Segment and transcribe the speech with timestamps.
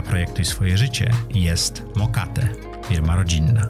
[0.00, 2.48] Zaprojektuj swoje życie jest Mokate,
[2.88, 3.68] firma rodzinna.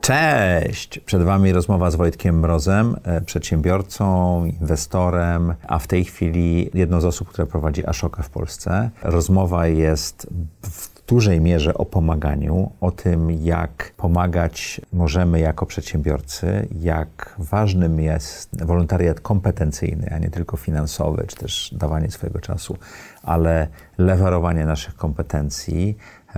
[0.00, 0.98] Cześć!
[0.98, 7.04] Przed Wami rozmowa z Wojtkiem Mrozem, e, przedsiębiorcą, inwestorem, a w tej chwili jedną z
[7.04, 8.90] osób, która prowadzi Ashoka w Polsce.
[9.02, 10.26] Rozmowa jest
[10.62, 18.64] w dużej mierze o pomaganiu, o tym, jak pomagać możemy jako przedsiębiorcy, jak ważnym jest
[18.64, 22.76] wolontariat kompetencyjny, a nie tylko finansowy, czy też dawanie swojego czasu,
[23.22, 25.96] ale lewarowanie naszych kompetencji.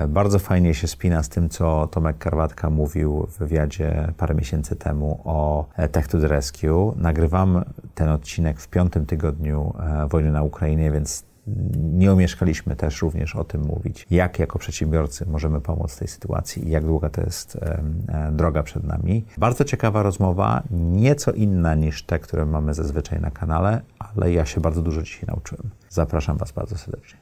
[0.08, 5.20] Bardzo fajnie się spina z tym, co Tomek Karwatka mówił w wywiadzie parę miesięcy temu
[5.24, 6.94] o Tech to the Rescue.
[6.96, 7.64] Nagrywam
[7.94, 11.27] ten odcinek w piątym tygodniu e, wojny na Ukrainie, więc
[11.76, 16.68] nie omieszkaliśmy też również o tym mówić, jak jako przedsiębiorcy możemy pomóc w tej sytuacji
[16.68, 19.24] i jak długa to jest e, droga przed nami.
[19.38, 24.60] Bardzo ciekawa rozmowa, nieco inna niż te, które mamy zazwyczaj na kanale, ale ja się
[24.60, 25.70] bardzo dużo dzisiaj nauczyłem.
[25.88, 27.18] Zapraszam Was bardzo serdecznie.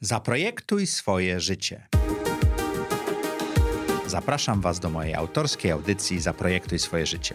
[0.00, 1.86] Zaprojektuj swoje życie.
[4.06, 7.34] Zapraszam Was do mojej autorskiej audycji Zaprojektuj swoje życie.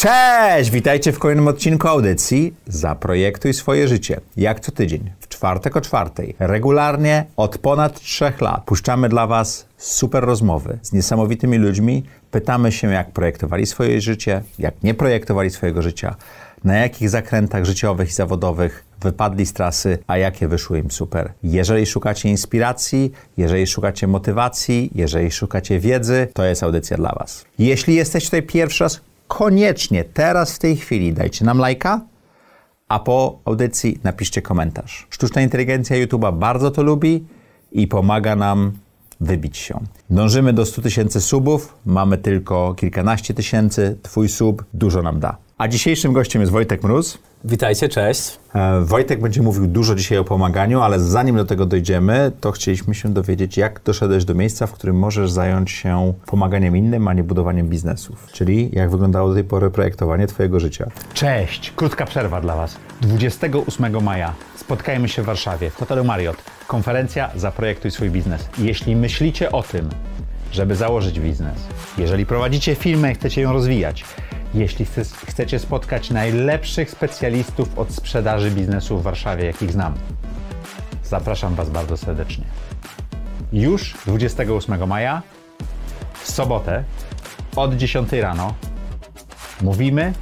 [0.00, 0.70] Cześć!
[0.70, 4.20] Witajcie w kolejnym odcinku audycji Zaprojektuj swoje życie.
[4.36, 9.66] Jak co tydzień, w czwartek o czwartej, regularnie od ponad trzech lat puszczamy dla Was
[9.76, 12.04] super rozmowy z niesamowitymi ludźmi.
[12.30, 16.16] Pytamy się, jak projektowali swoje życie, jak nie projektowali swojego życia,
[16.64, 21.32] na jakich zakrętach życiowych i zawodowych wypadli z trasy, a jakie wyszły im super.
[21.42, 27.44] Jeżeli szukacie inspiracji, jeżeli szukacie motywacji, jeżeli szukacie wiedzy, to jest audycja dla Was.
[27.58, 32.00] Jeśli jesteście tutaj pierwszy raz, koniecznie teraz w tej chwili dajcie nam lajka,
[32.88, 35.06] a po audycji napiszcie komentarz.
[35.10, 37.24] Sztuczna inteligencja YouTube'a bardzo to lubi
[37.72, 38.72] i pomaga nam
[39.20, 39.80] wybić się.
[40.10, 45.36] Dążymy do 100 tysięcy subów, mamy tylko kilkanaście tysięcy, twój sub dużo nam da.
[45.60, 47.18] A dzisiejszym gościem jest Wojtek Mróz.
[47.44, 48.38] Witajcie, cześć.
[48.54, 52.94] E, Wojtek będzie mówił dużo dzisiaj o pomaganiu, ale zanim do tego dojdziemy, to chcieliśmy
[52.94, 57.24] się dowiedzieć, jak doszedłeś do miejsca, w którym możesz zająć się pomaganiem innym, a nie
[57.24, 58.26] budowaniem biznesów.
[58.32, 60.86] Czyli jak wyglądało do tej pory projektowanie Twojego życia.
[61.14, 61.72] Cześć!
[61.76, 62.76] Krótka przerwa dla Was.
[63.00, 66.36] 28 maja spotkajmy się w Warszawie, w hotelu Marriott.
[66.66, 68.48] Konferencja Zaprojektuj swój biznes.
[68.58, 69.88] Jeśli myślicie o tym,
[70.52, 71.56] żeby założyć biznes,
[71.98, 74.04] jeżeli prowadzicie firmę i chcecie ją rozwijać,
[74.54, 74.86] jeśli
[75.26, 79.94] chcecie spotkać najlepszych specjalistów od sprzedaży biznesu w Warszawie, jakich znam,
[81.04, 82.44] zapraszam Was bardzo serdecznie.
[83.52, 85.22] Już 28 maja,
[86.22, 86.84] w sobotę,
[87.56, 88.54] od 10 rano,
[89.62, 90.12] mówimy,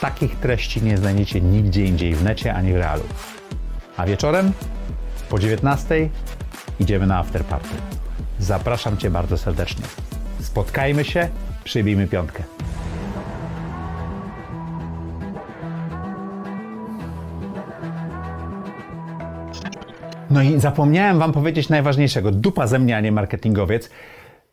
[0.00, 3.04] takich treści nie znajdziecie nigdzie indziej w necie ani w realu.
[3.96, 4.52] A wieczorem,
[5.28, 6.10] po 19
[6.80, 7.74] idziemy na afterparty.
[8.38, 9.84] Zapraszam Cię bardzo serdecznie.
[10.40, 11.28] Spotkajmy się,
[11.64, 12.42] przybijmy piątkę.
[20.30, 22.30] No i zapomniałem Wam powiedzieć najważniejszego.
[22.30, 23.90] Dupa ze mnie, a nie marketingowiec.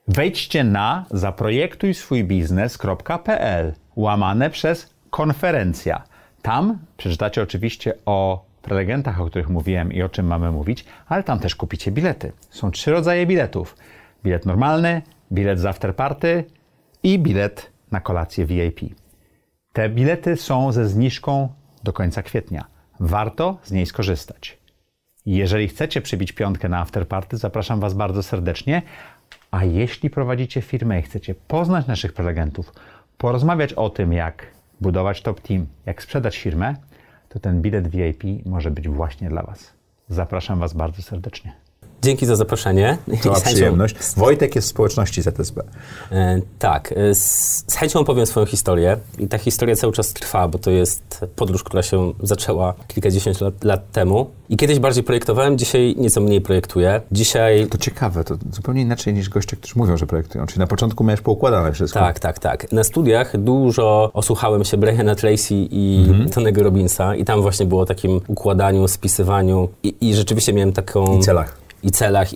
[0.08, 6.04] Wejdźcie na zaprojektuj swój biznes.pl łamane przez konferencja.
[6.42, 11.40] Tam przeczytacie oczywiście o prelegentach, o których mówiłem i o czym mamy mówić, ale tam
[11.40, 12.32] też kupicie bilety.
[12.50, 13.78] Są trzy rodzaje biletów.
[14.24, 16.44] Bilet normalny, bilet z afterparty
[17.04, 18.80] i bilet na kolację VIP.
[19.74, 21.50] Te bilety są ze zniżką
[21.84, 22.66] do końca kwietnia.
[23.00, 24.65] Warto z niej skorzystać.
[25.26, 28.82] Jeżeli chcecie przybić piątkę na afterparty, zapraszam Was bardzo serdecznie.
[29.52, 32.74] A jeśli prowadzicie firmę i chcecie poznać naszych prelegentów,
[33.18, 34.48] porozmawiać o tym, jak
[34.82, 36.76] budować top team, jak sprzedać firmę,
[37.30, 39.74] to ten bilet VIP może być właśnie dla Was.
[40.10, 41.65] Zapraszam Was bardzo serdecznie.
[42.06, 42.98] Dzięki za zaproszenie.
[43.24, 43.96] To przyjemność.
[44.18, 45.64] Wojtek jest w społeczności ZSB.
[46.12, 46.94] E, tak.
[46.98, 48.98] E, z, z, chęcią opowiem swoją historię.
[49.20, 53.64] I ta historia cały czas trwa, bo to jest podróż, która się zaczęła kilkadziesiąt lat,
[53.64, 54.30] lat temu.
[54.50, 57.02] I kiedyś bardziej projektowałem, dzisiaj nieco mniej projektuję.
[57.12, 57.68] Dzisiaj...
[57.68, 60.46] To ciekawe, to zupełnie inaczej niż goście, którzy mówią, że projektują.
[60.46, 62.00] Czyli na początku miałeś poukładane wszystko.
[62.00, 62.72] Tak, tak, tak.
[62.72, 66.30] Na studiach dużo osłuchałem się Briana Tracy i mhm.
[66.30, 71.18] Tonego Robinsa i tam właśnie było o takim układaniu, spisywaniu i, i rzeczywiście miałem taką...
[71.18, 72.30] I celach i celach.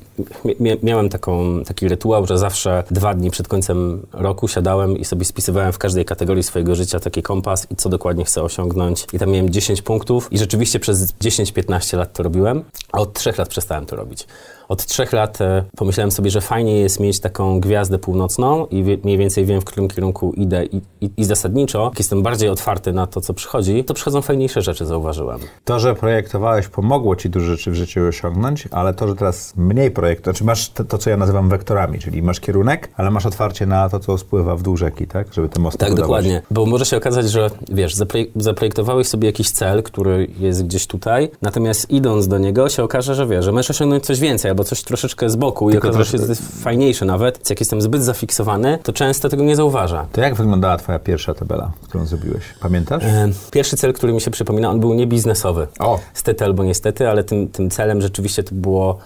[0.84, 5.74] Miałem taką, taki rytuał, że zawsze dwa dni przed końcem roku siadałem i sobie spisywałem
[5.74, 9.08] w każdej kategorii swojego życia taki kompas i co dokładnie chcę osiągnąć.
[9.14, 13.34] I tam miałem 10 punktów i rzeczywiście przez 10-15 lat to robiłem, a od 3
[13.38, 14.28] lat przestałem to robić.
[14.70, 18.98] Od trzech lat e, pomyślałem sobie, że fajnie jest mieć taką gwiazdę północną i wie,
[19.04, 22.94] mniej więcej wiem, w którym kierunku idę i, i, i zasadniczo, jak jestem bardziej otwarty
[22.94, 25.40] na to, co przychodzi, to przychodzą fajniejsze rzeczy, zauważyłem.
[25.66, 29.92] To, że projektowałeś, pomogło ci dużo rzeczy w życiu osiągnąć, ale to, że teraz mniej
[29.92, 33.66] projektów, znaczy masz to, to, co ja nazywam wektorami, czyli masz kierunek, ale masz otwarcie
[33.66, 35.34] na to, co spływa w dół rzeki, tak?
[35.34, 36.08] Żeby te mosty Tak, budować.
[36.08, 36.42] dokładnie.
[36.52, 41.32] Bo może się okazać, że wiesz, zaprojek- zaprojektowałeś sobie jakiś cel, który jest gdzieś tutaj,
[41.42, 44.84] natomiast idąc do niego się okaże, że wiesz, że możesz osiągnąć coś więcej albo coś
[44.84, 46.18] troszeczkę z boku i okaże się,
[46.64, 47.50] fajniejsze nawet.
[47.50, 50.06] Jak jestem zbyt zafiksowany, to często tego nie zauważa.
[50.12, 52.44] To jak wyglądała twoja pierwsza tabela, którą zrobiłeś?
[52.60, 53.04] Pamiętasz?
[53.04, 55.68] E, Pierwszy cel, który mi się przypomina, on był nie biznesowy.
[55.80, 56.00] O.
[56.14, 58.98] Stety albo niestety, ale tym, tym celem rzeczywiście to było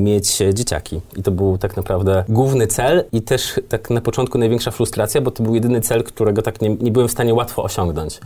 [0.00, 1.00] mieć e, dzieciaki.
[1.16, 5.30] I to był tak naprawdę główny cel i też tak na początku największa frustracja, bo
[5.30, 8.20] to był jedyny cel, którego tak nie, nie byłem w stanie łatwo osiągnąć.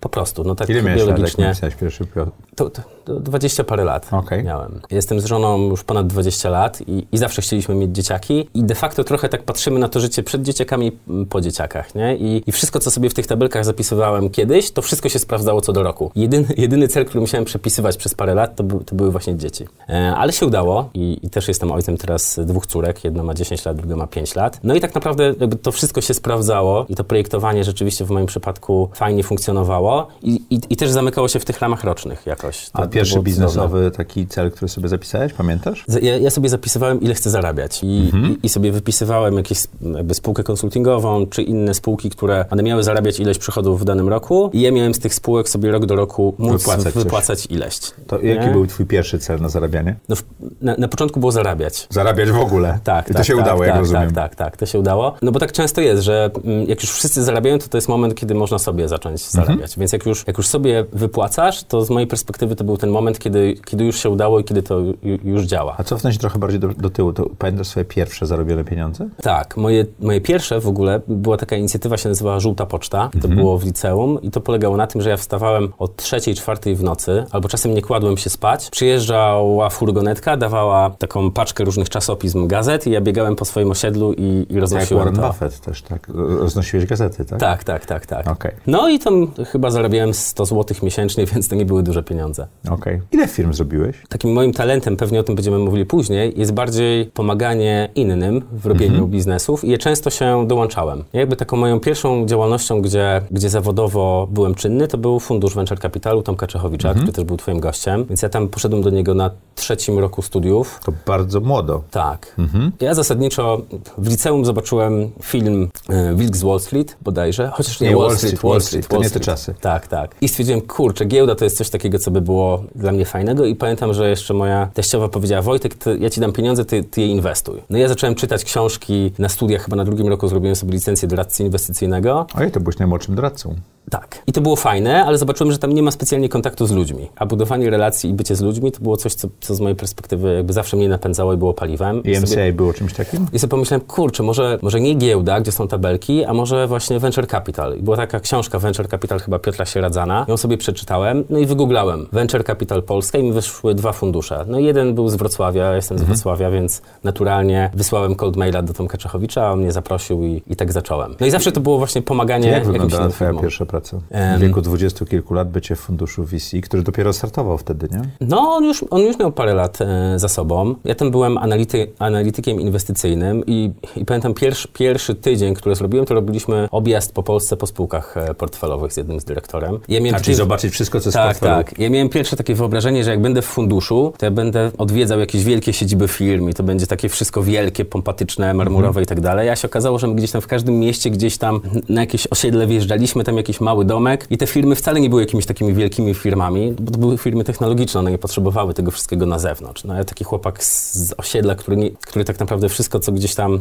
[0.00, 1.44] Po prostu, no tak Ile miałeś biologicznie.
[1.44, 2.26] napisałeś pierwszy pio-
[2.56, 4.44] To, to, to 20 parę lat Okej.
[4.44, 4.80] miałem.
[4.90, 8.74] Jestem z żoną już ponad 20 lat i, i zawsze chcieliśmy mieć dzieciaki i de
[8.74, 12.16] facto trochę tak patrzymy na to życie przed dzieciakami, m, po dzieciakach, nie?
[12.16, 15.72] I, I wszystko, co sobie w tych tabelkach zapisywałem kiedyś, to wszystko się sprawdzało co
[15.72, 16.10] do roku.
[16.14, 19.64] Jedyny, jedyny cel, który musiałem przepisywać przez parę lat, to, był, to były właśnie dzieci.
[19.88, 23.04] E, ale się udało i, i też jestem ojcem teraz dwóch córek.
[23.04, 24.60] Jedna ma 10 lat, druga ma 5 lat.
[24.62, 28.90] No i tak naprawdę to wszystko się sprawdzało i to projektowanie rzeczywiście w moim przypadku
[28.94, 32.70] fajnie funkcjonowało i, i, i też zamykało się w tych ramach rocznych jakoś.
[32.70, 33.46] To- A pierwszy było cudowne.
[33.46, 35.84] biznesowy taki cel, który sobie zapisałeś, pamiętasz?
[36.02, 38.32] Ja, ja sobie zapisywałem, ile chcę zarabiać i, Mhm.
[38.42, 39.58] i, i sobie wypisywałem jakieś
[39.96, 44.50] jakby spółkę konsultingową, czy inne spółki, które one miały zarabiać ileś przychodów w danym roku
[44.52, 47.78] i ja miałem z tych spółek sobie rok do roku móc Wypłacać wypłacać, ileś.
[48.06, 48.52] To jaki Nie?
[48.52, 49.96] był twój pierwszy cel na zarabianie?
[50.08, 50.24] No, w-
[50.60, 51.86] na, na początku było zarabiać.
[51.90, 52.78] Zarabiać w ogóle.
[52.84, 54.12] Tak, I to tak, się tak, udało, tak, jak tak, rozumiem.
[54.12, 55.14] Tak, tak, tak, to się udało.
[55.22, 58.14] No bo tak często jest, że mm, jak już wszyscy zarabiają, to to jest moment,
[58.14, 59.46] kiedy można sobie zacząć Mhm.
[59.46, 59.78] zarabiać.
[59.78, 63.18] Więc jak już, jak już sobie wypłacasz, to z mojej perspektywy to był ten moment,
[63.18, 64.94] kiedy, kiedy już się udało i kiedy to ju,
[65.24, 65.74] już działa.
[65.78, 69.08] A cofnąć trochę bardziej do, do tyłu, to pamiętasz swoje pierwsze zarobione pieniądze?
[69.22, 73.08] Tak, moje, moje pierwsze w ogóle była taka inicjatywa, się nazywała Żółta Poczta.
[73.12, 73.36] To Mhm.
[73.36, 76.82] było w liceum i to polegało na tym, że ja wstawałem o trzeciej, czwartej w
[76.82, 78.70] nocy, albo czasem nie kładłem się spać.
[78.70, 84.22] Przyjeżdżała furgonetka, dawała taką paczkę różnych czasopism, gazet i ja biegałem po swoim osiedlu i,
[84.22, 85.28] i Jak roznosiłem Warren to.
[85.28, 86.08] Buffett też, tak?
[86.40, 87.40] Roznosiłeś gazety, tak?
[87.40, 88.26] Tak, tak, tak, tak.
[88.28, 88.52] Okej.
[88.66, 92.46] No i tam chyba zarabiałem 100 zł miesięcznie, więc to nie były duże pieniądze.
[92.70, 93.00] Okej.
[93.12, 93.96] Ile firm zrobiłeś?
[94.08, 99.06] Takim moim talentem, pewnie o tym będziemy mówili później, jest bardziej pomaganie innym w robieniu
[99.06, 101.04] biznesów i ja często się dołączałem.
[101.12, 105.80] Ja jakby taką moją pierwszą działalnością, gdzie, gdzie zawodowo byłem czynny, to był Fundusz Venture
[105.80, 109.30] Capitalu Tomka Czechowicza, który też był twoim gościem, więc ja tam poszedłem do niego na
[109.54, 110.80] trzecim roku studiów.
[110.84, 111.82] To bardzo młodo.
[111.90, 112.36] Tak.
[112.80, 113.62] Ja zasadniczo
[113.98, 118.16] w liceum zobaczyłem film e, Wilk z Wall Street bodajże, chociaż nie, Nie, Wall, Wall
[118.16, 119.24] Street, Street, Wall Wall Street, Street, to Wall nie te Street.
[119.26, 119.54] czasy.
[119.60, 120.11] Tak, tak.
[120.20, 123.54] I stwierdziłem, kurczę, giełda to jest coś takiego, co by było dla mnie fajnego i
[123.56, 127.06] pamiętam, że jeszcze moja teściowa powiedziała, Wojtek, to ja ci dam pieniądze, ty, ty je
[127.06, 127.62] inwestuj.
[127.70, 131.42] No ja zacząłem czytać książki na studiach, chyba na drugim roku zrobiłem sobie licencję doradcy
[131.42, 132.26] inwestycyjnego.
[132.34, 133.54] Ojej, to byłeś najmłodszym doradcą.
[133.90, 134.22] Tak.
[134.26, 137.08] I to było fajne, ale zobaczyłem, że tam nie ma specjalnie kontaktu z ludźmi.
[137.16, 140.34] A budowanie relacji i bycie z ludźmi to było coś, co, co z mojej perspektywy
[140.34, 142.02] jakby zawsze mnie napędzało i było paliwem.
[142.02, 143.26] I sobie- MCA było czymś takim?
[143.32, 147.26] i sobie pomyślałem, kurczę, może, może nie giełda, gdzie są tabelki, a może właśnie Venture
[147.26, 147.78] Capital.
[147.78, 149.64] I była taka książka Venture Capital chyba Piotra
[150.02, 150.26] Sieradzana.
[150.28, 154.44] Ją sobie przeczytałem, no i wygooglałem Venture Capital Polska i mi wyszły dwa fundusze.
[154.48, 158.74] No jeden był z Wrocławia, ja jestem z Wrocławia, więc naturalnie wysłałem cold maila do
[158.74, 161.14] Tomka Czechowicza, a on mnie zaprosił i, i tak zacząłem.
[161.20, 163.96] No i zawsze to było właśnie pomaganie Jak wyglądała twoja pierwsza praca?
[164.36, 168.02] W wieku dwudziestu kilku lat bycie w funduszu VC, który dopiero startował wtedy, nie?
[168.20, 170.74] No, on już, on już miał parę lat e, za sobą.
[170.84, 176.14] Ja tam byłem anality, analitykiem inwestycyjnym i, i pamiętam pierwszy, pierwszy tydzień, który zrobiłem, to
[176.14, 179.78] robiliśmy objazd po Polsce po spółkach e, portfelowych z jednym z dyrektorem.
[179.92, 181.54] Ja miałem A czyli zobaczyć wszystko, co jest w tak, portfelu.
[181.64, 181.78] tak.
[181.78, 185.44] Ja miałem pierwsze takie wyobrażenie, że jak będę w funduszu, to ja będę odwiedzał jakieś
[185.44, 189.04] wielkie siedziby firm i to będzie takie wszystko wielkie, pompatyczne, marmurowe Mhm.
[189.04, 189.48] i tak dalej.
[189.50, 192.66] A się okazało, że my gdzieś tam w każdym mieście, gdzieś tam na jakieś osiedle
[192.66, 196.72] wjeżdżaliśmy, tam jakiś mały domek i te firmy wcale nie były jakimiś takimi wielkimi firmami,
[196.80, 199.84] bo to były firmy technologiczne, one nie potrzebowały tego wszystkiego na zewnątrz.
[199.84, 203.34] No ja taki chłopak z, z osiedla, który, nie, który tak naprawdę wszystko, co gdzieś
[203.34, 203.60] tam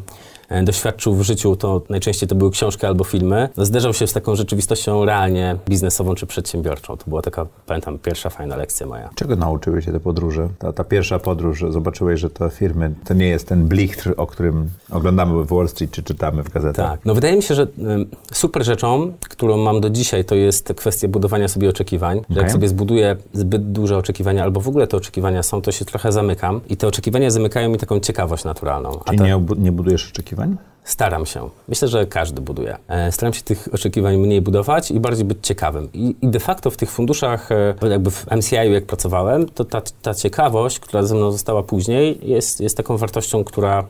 [0.50, 4.14] e, doświadczył w życiu, to najczęściej to były książki albo filmy, no, zderzał się z
[4.14, 6.98] taką rzeczywistością realnie biznesową czy przedsiębiorczą.
[6.98, 9.10] To była taka, pamiętam, pierwsza fajna lekcja moja.
[9.16, 10.50] Czego nauczyły się te podróże?
[10.60, 14.70] Ta, ta pierwsza podróż, zobaczyłeś, że te firmy, to nie jest ten blichtr, o którym
[14.92, 16.92] oglądamy w Wall Street czy czytamy w gazetach.
[16.92, 17.06] Tak.
[17.06, 17.68] No wydaje mi się, że
[18.34, 22.18] super rzeczą, którą mam do dzisiaj, to jest kwestia budowania sobie oczekiwań.
[22.18, 22.44] Że Okej.
[22.44, 26.12] jak sobie zbuduję zbyt duże oczekiwania, albo w ogóle te oczekiwania są, to się trochę
[26.12, 26.62] zamykam.
[26.70, 29.00] I te oczekiwania zamykają mi taką ciekawość naturalną.
[29.00, 30.58] A Czyli ta- nie, nie budujesz oczekiwań?
[30.84, 31.50] Staram się.
[31.68, 32.78] Myślę, że każdy buduje.
[32.88, 35.90] E, staram się tych oczekiwań mniej budować i bardziej być ciekawym.
[35.94, 39.82] I, i de facto w tych funduszach, e, jakby w MCI jak pracowałem, to ta,
[40.02, 43.88] ta ciekawość, która ze mną została później, jest, jest taką wartością, która,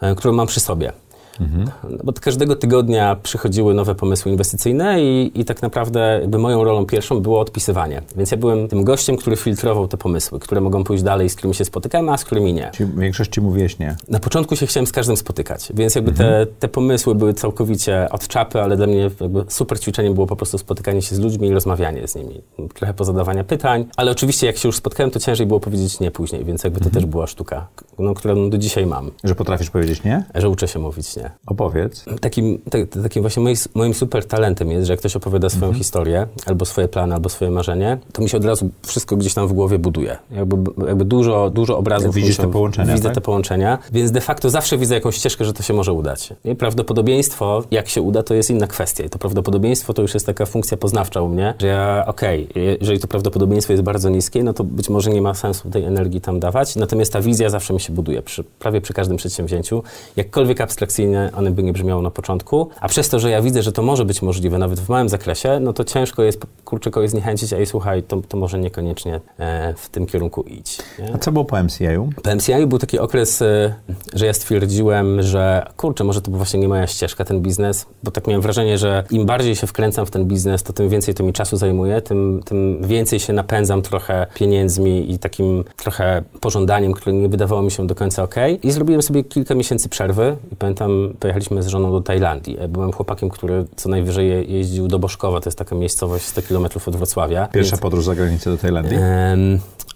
[0.00, 0.92] e, którą mam przy sobie.
[1.40, 1.70] Mhm.
[2.04, 7.20] Bo każdego tygodnia przychodziły nowe pomysły inwestycyjne i, i tak naprawdę jakby moją rolą pierwszą
[7.20, 8.02] było odpisywanie.
[8.16, 11.54] Więc ja byłem tym gościem, który filtrował te pomysły, które mogą pójść dalej, z którymi
[11.54, 12.70] się spotykam, a z którymi nie.
[12.74, 13.96] Czyli w większości mówiłeś nie.
[14.08, 16.46] Na początku się chciałem z każdym spotykać, więc jakby mhm.
[16.46, 19.10] te, te pomysły były całkowicie od czapy, ale dla mnie
[19.48, 22.40] super ćwiczeniem było po prostu spotykanie się z ludźmi i rozmawianie z nimi.
[22.74, 26.44] Trochę pozadawania pytań, ale oczywiście jak się już spotkałem, to ciężej było powiedzieć nie później,
[26.44, 27.02] więc jakby to mhm.
[27.02, 27.66] też była sztuka,
[27.98, 29.10] no, którą do dzisiaj mam.
[29.24, 30.24] Że potrafisz powiedzieć nie?
[30.34, 31.29] Że uczę się mówić nie.
[31.46, 32.04] Opowiedz.
[32.20, 32.58] Takim,
[33.02, 35.78] takim właśnie moim, moim super talentem jest, że jak ktoś opowiada swoją mhm.
[35.78, 39.48] historię, albo swoje plany, albo swoje marzenie, to mi się od razu wszystko gdzieś tam
[39.48, 40.16] w głowie buduje.
[40.30, 42.14] Jakby, jakby dużo, dużo obrazów.
[42.14, 43.14] Widzisz te połączenia, Widzę tak?
[43.14, 46.32] te połączenia, więc de facto zawsze widzę jakąś ścieżkę, że to się może udać.
[46.44, 49.04] I prawdopodobieństwo, jak się uda, to jest inna kwestia.
[49.04, 52.78] I to prawdopodobieństwo to już jest taka funkcja poznawcza u mnie, że ja, okej, okay,
[52.80, 56.20] jeżeli to prawdopodobieństwo jest bardzo niskie, no to być może nie ma sensu tej energii
[56.20, 56.76] tam dawać.
[56.76, 59.82] Natomiast ta wizja zawsze mi się buduje, przy, prawie przy każdym przedsięwzięciu.
[60.16, 63.72] Jakkolwiek abstrakcyjnie one by nie brzmiało na początku, a przez to, że ja widzę, że
[63.72, 67.52] to może być możliwe nawet w małym zakresie, no to ciężko jest kurczę kogoś zniechęcić,
[67.52, 70.78] a i słuchaj, to, to może niekoniecznie e, w tym kierunku idź.
[70.98, 71.14] Nie?
[71.14, 72.08] A co było po MCI-u?
[72.22, 73.74] Po MCI był taki okres, e,
[74.14, 78.26] że ja stwierdziłem, że kurczę, może to właśnie nie moja ścieżka, ten biznes, bo tak
[78.26, 81.32] miałem wrażenie, że im bardziej się wkręcam w ten biznes, to tym więcej to mi
[81.32, 87.28] czasu zajmuje, tym, tym więcej się napędzam trochę pieniędzmi i takim trochę pożądaniem, które nie
[87.28, 88.34] wydawało mi się do końca ok.
[88.62, 92.58] I zrobiłem sobie kilka miesięcy przerwy i pamiętam, pojechaliśmy z żoną do Tajlandii.
[92.68, 96.96] Byłem chłopakiem, który co najwyżej jeździł do Boszkowa, to jest taka miejscowość 100 km od
[96.96, 97.46] Wrocławia.
[97.46, 98.98] Pierwsza więc, podróż za granicę do Tajlandii?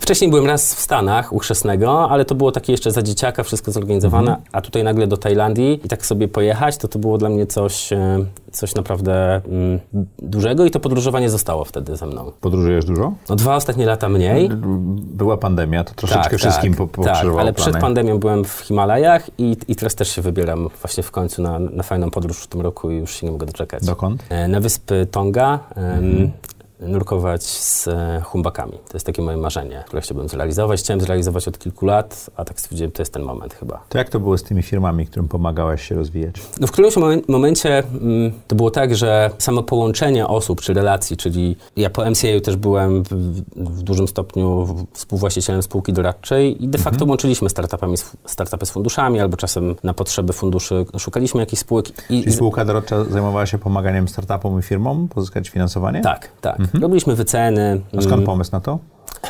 [0.04, 3.72] Wcześniej byłem raz w Stanach u chrzestnego, ale to było takie jeszcze za dzieciaka, wszystko
[3.72, 4.48] zorganizowane, mhm.
[4.52, 7.92] a tutaj nagle do Tajlandii i tak sobie pojechać, to to było dla mnie coś,
[7.92, 9.80] e, coś naprawdę mm,
[10.18, 12.32] dużego i to podróżowanie zostało wtedy ze mną.
[12.40, 13.12] Podróżujesz dużo?
[13.28, 14.50] No dwa ostatnie lata mniej.
[14.96, 17.52] Była pandemia, to troszeczkę tak, wszystkim tak, po, Tak, ale plany.
[17.52, 21.58] przed pandemią byłem w Himalajach i, i teraz też się wybieram właśnie w końcu na,
[21.58, 23.84] na fajną podróż w tym roku i już się nie mogę doczekać.
[23.84, 24.24] Dokąd?
[24.28, 25.58] E, na wyspy Tonga.
[25.76, 26.30] Mhm
[26.86, 28.72] nurkować z e, humbakami.
[28.72, 30.80] To jest takie moje marzenie, które chciałbym zrealizować.
[30.80, 33.84] Chciałem zrealizować od kilku lat, a tak stwierdziłem, to jest ten moment chyba.
[33.88, 36.34] To jak to było z tymi firmami, którym pomagałeś się rozwijać?
[36.60, 36.94] No w którymś
[37.28, 42.40] momencie mm, to było tak, że samo połączenie osób czy relacji, czyli ja po MCA
[42.44, 43.08] też byłem w,
[43.56, 47.10] w dużym stopniu współwłaścicielem spółki doradczej i de facto mhm.
[47.10, 52.10] łączyliśmy startupami, startupy z funduszami albo czasem na potrzeby funduszy szukaliśmy jakichś spółek.
[52.10, 56.00] I czyli spółka doradcza zajmowała się pomaganiem startupom i firmom pozyskać finansowanie?
[56.00, 56.60] Tak, tak.
[56.60, 56.73] Mhm.
[56.80, 57.80] Robiliśmy wyceny.
[57.92, 58.26] A skąd mm.
[58.26, 58.78] pomysł na to?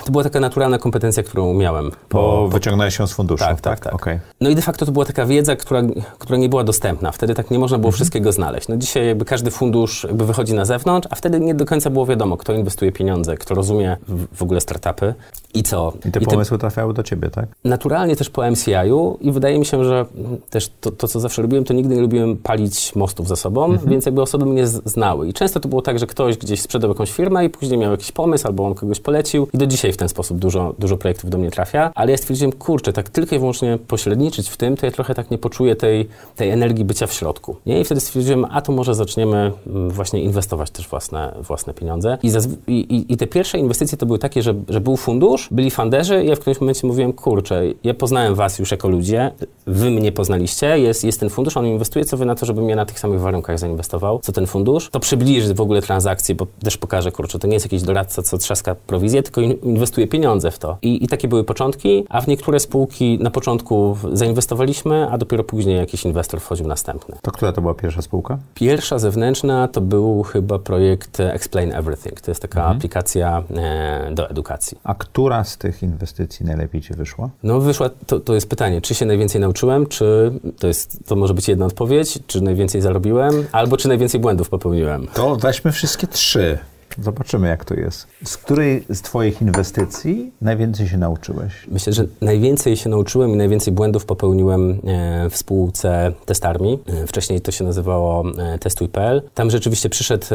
[0.05, 1.91] To była taka naturalna kompetencja, którą miałem.
[2.11, 3.45] Bo wyciągnąłeś ją z funduszu.
[3.45, 3.95] Tak, tak, tak.
[3.95, 4.21] Okay.
[4.41, 5.83] No i de facto to była taka wiedza, która,
[6.19, 7.13] która nie była dostępna.
[7.13, 7.97] Wtedy tak nie można było mhm.
[7.97, 8.69] wszystkiego znaleźć.
[8.69, 12.07] No dzisiaj jakby każdy fundusz jakby wychodzi na zewnątrz, a wtedy nie do końca było
[12.07, 13.97] wiadomo, kto inwestuje pieniądze, kto rozumie
[14.35, 15.15] w ogóle startupy
[15.55, 15.93] i co.
[16.09, 16.61] I te I pomysły te...
[16.61, 17.47] trafiały do ciebie, tak?
[17.65, 20.07] Naturalnie też po MCI-u i wydaje mi się, że
[20.51, 23.91] też to, to, co zawsze robiłem, to nigdy nie lubiłem palić mostów za sobą, mhm.
[23.91, 25.29] więc jakby osoby mnie znały.
[25.29, 28.13] I często to było tak, że ktoś gdzieś sprzedał jakąś firmę i później miał jakiś
[28.13, 31.39] pomysł albo on kogoś polecił i do dzisiaj w ten sposób dużo, dużo projektów do
[31.39, 34.93] mnie trafia, ale ja stwierdziłem, kurczę, tak tylko i wyłącznie pośredniczyć w tym, to ja
[34.93, 37.57] trochę tak nie poczuję tej, tej energii bycia w środku.
[37.67, 37.81] Nie?
[37.81, 42.19] I wtedy stwierdziłem, a to może zaczniemy mm, właśnie inwestować też własne, własne pieniądze.
[42.67, 46.25] I, i, I te pierwsze inwestycje to były takie, że, że był fundusz, byli funderzy
[46.25, 49.31] i ja w którymś momencie mówiłem, kurczę, ja poznałem was już jako ludzie,
[49.67, 52.77] wy mnie poznaliście, jest, jest ten fundusz, on inwestuje, co wy na to, żebym ja
[52.77, 56.77] na tych samych warunkach zainwestował, co ten fundusz, to przybliży w ogóle transakcje, bo też
[56.77, 60.77] pokażę, kurczę, to nie jest jakiś doradca, co trzaska prowizję, tylko inwestuje pieniądze w to.
[60.83, 65.77] I, I takie były początki, a w niektóre spółki na początku zainwestowaliśmy, a dopiero później
[65.77, 67.17] jakiś inwestor wchodził następny.
[67.23, 68.39] To która to była pierwsza spółka?
[68.55, 72.21] Pierwsza zewnętrzna to był chyba projekt Explain Everything.
[72.21, 72.77] To jest taka mhm.
[72.77, 74.79] aplikacja e, do edukacji.
[74.85, 77.31] A która z tych inwestycji najlepiej ci wyszła?
[77.43, 81.35] No wyszła, to, to jest pytanie, czy się najwięcej nauczyłem, czy to jest, to może
[81.35, 85.07] być jedna odpowiedź, czy najwięcej zarobiłem, albo czy najwięcej błędów popełniłem.
[85.15, 86.59] To weźmy wszystkie trzy.
[87.03, 88.07] Zobaczymy, jak to jest.
[88.25, 91.53] Z której z Twoich inwestycji najwięcej się nauczyłeś?
[91.69, 96.79] Myślę, że najwięcej się nauczyłem i najwięcej błędów popełniłem e, w spółce Testarmi.
[96.87, 99.23] E, wcześniej to się nazywało e, Testuj.pl.
[99.35, 100.27] Tam rzeczywiście przyszedł,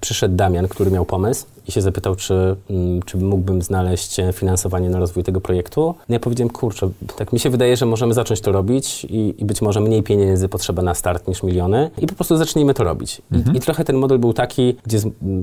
[0.00, 4.90] przyszedł Damian, który miał pomysł i się zapytał, czy, mm, czy mógłbym znaleźć e, finansowanie
[4.90, 5.94] na rozwój tego projektu.
[6.08, 9.44] No ja powiedziałem, kurczę, tak mi się wydaje, że możemy zacząć to robić i, i
[9.44, 13.22] być może mniej pieniędzy potrzeba na start niż miliony i po prostu zacznijmy to robić.
[13.32, 13.56] I, Mhm.
[13.56, 14.98] i trochę ten model był taki, gdzie,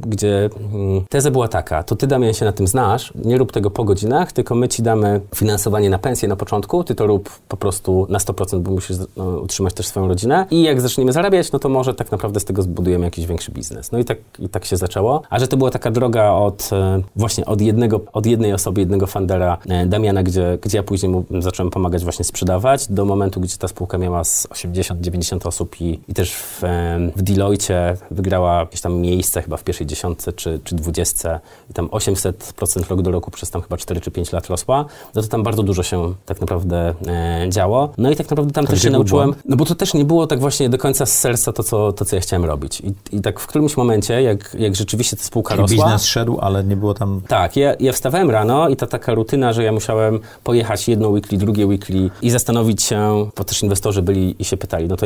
[0.07, 3.71] gdzie mm, teza była taka, to ty Damian się na tym znasz, nie rób tego
[3.71, 7.57] po godzinach, tylko my ci damy finansowanie na pensję na początku, ty to rób po
[7.57, 11.59] prostu na 100%, bo musisz no, utrzymać też swoją rodzinę i jak zaczniemy zarabiać, no
[11.59, 13.91] to może tak naprawdę z tego zbudujemy jakiś większy biznes.
[13.91, 15.21] No i tak, i tak się zaczęło.
[15.29, 19.07] A że to była taka droga od e, właśnie od jednego, od jednej osoby, jednego
[19.07, 23.57] fundera e, Damiana, gdzie, gdzie ja później mu zacząłem pomagać właśnie sprzedawać, do momentu, gdzie
[23.57, 28.81] ta spółka miała z 80-90 osób i, i też w, e, w Deloitte wygrała jakieś
[28.81, 31.39] tam miejsce chyba w pierwszej dziesiątce czy, czy dwudziestce
[31.69, 35.21] i tam 800% rok do roku przez tam chyba 4 czy 5 lat rosła, no
[35.21, 37.89] to tam bardzo dużo się tak naprawdę e, działo.
[37.97, 39.43] No i tak naprawdę tam też się nauczyłem, błąd?
[39.45, 42.05] no bo to też nie było tak właśnie do końca z serca to, co, to,
[42.05, 42.81] co ja chciałem robić.
[42.81, 45.91] I, i tak w którymś momencie, jak, jak rzeczywiście ta spółka Czyli rosła...
[46.01, 47.21] biznes szedł, ale nie było tam...
[47.27, 51.37] Tak, ja, ja wstawałem rano i ta taka rutyna, że ja musiałem pojechać jedno weekly,
[51.37, 55.05] drugie weekly i zastanowić się, bo też inwestorzy byli i się pytali, no to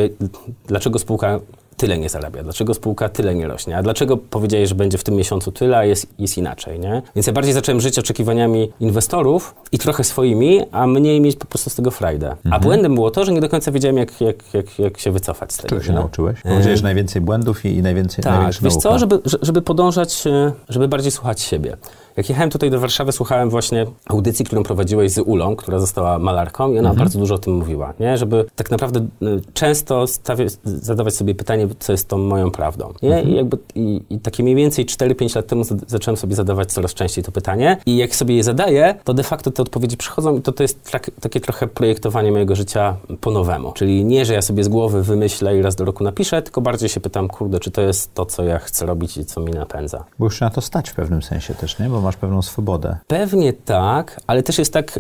[0.68, 1.40] dlaczego spółka
[1.78, 5.16] tyle nie zarabia, dlaczego spółka tyle nie rośnie, a dlaczego powiedziałeś, że będzie w tym
[5.16, 7.02] miesiącu tyle, a jest, jest inaczej, nie?
[7.16, 11.70] Więc ja bardziej zacząłem żyć oczekiwaniami inwestorów i trochę swoimi, a mniej mieć po prostu
[11.70, 12.36] z tego frajdę.
[12.52, 15.54] A błędem było to, że nie do końca wiedziałem, jak, jak, jak, jak się wycofać
[15.54, 15.70] z tego.
[15.70, 15.96] Czego się nie?
[15.96, 16.40] nauczyłeś?
[16.46, 18.80] E, Powiedziałeś najwięcej błędów i, i najwięcej, tak, wiesz nauka.
[18.80, 21.78] co, żeby, że- żeby podążać, e, żeby bardziej słuchać siebie.
[22.18, 26.68] Jak jechałem tutaj do Warszawy, słuchałem właśnie audycji, którą prowadziłeś z Ulą, która została malarką
[26.74, 26.98] i ona Mhm.
[26.98, 28.18] bardzo dużo o tym mówiła, nie?
[28.18, 29.06] Żeby tak naprawdę e,
[29.54, 30.06] często
[30.64, 33.10] zadawać sobie pytanie, co jest tą moją prawdą, nie?
[33.18, 33.30] Mhm.
[33.30, 36.94] I, jakby, i, I takie mniej więcej 4-5 lat temu za- zacząłem sobie zadawać coraz
[36.94, 40.42] częściej to pytanie i jak sobie je zadaję, to de facto te odpowiedzi przychodzą i
[40.42, 43.72] to, to jest trak, takie trochę projektowanie mojego życia po nowemu.
[43.72, 46.90] Czyli nie, że ja sobie z głowy wymyślę i raz do roku napiszę, tylko bardziej
[46.90, 50.06] się pytam, kurde, czy to jest to, co ja chcę robić i co mi napędza.
[50.20, 51.90] Bo już na to stać w pewnym sensie też, nie?
[51.90, 52.98] Bo masz pewną swobodę.
[53.08, 55.00] Pewnie tak, ale też jest tak,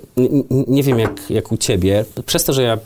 [0.67, 2.77] nie wiem jak, jak u ciebie, przez to, że ja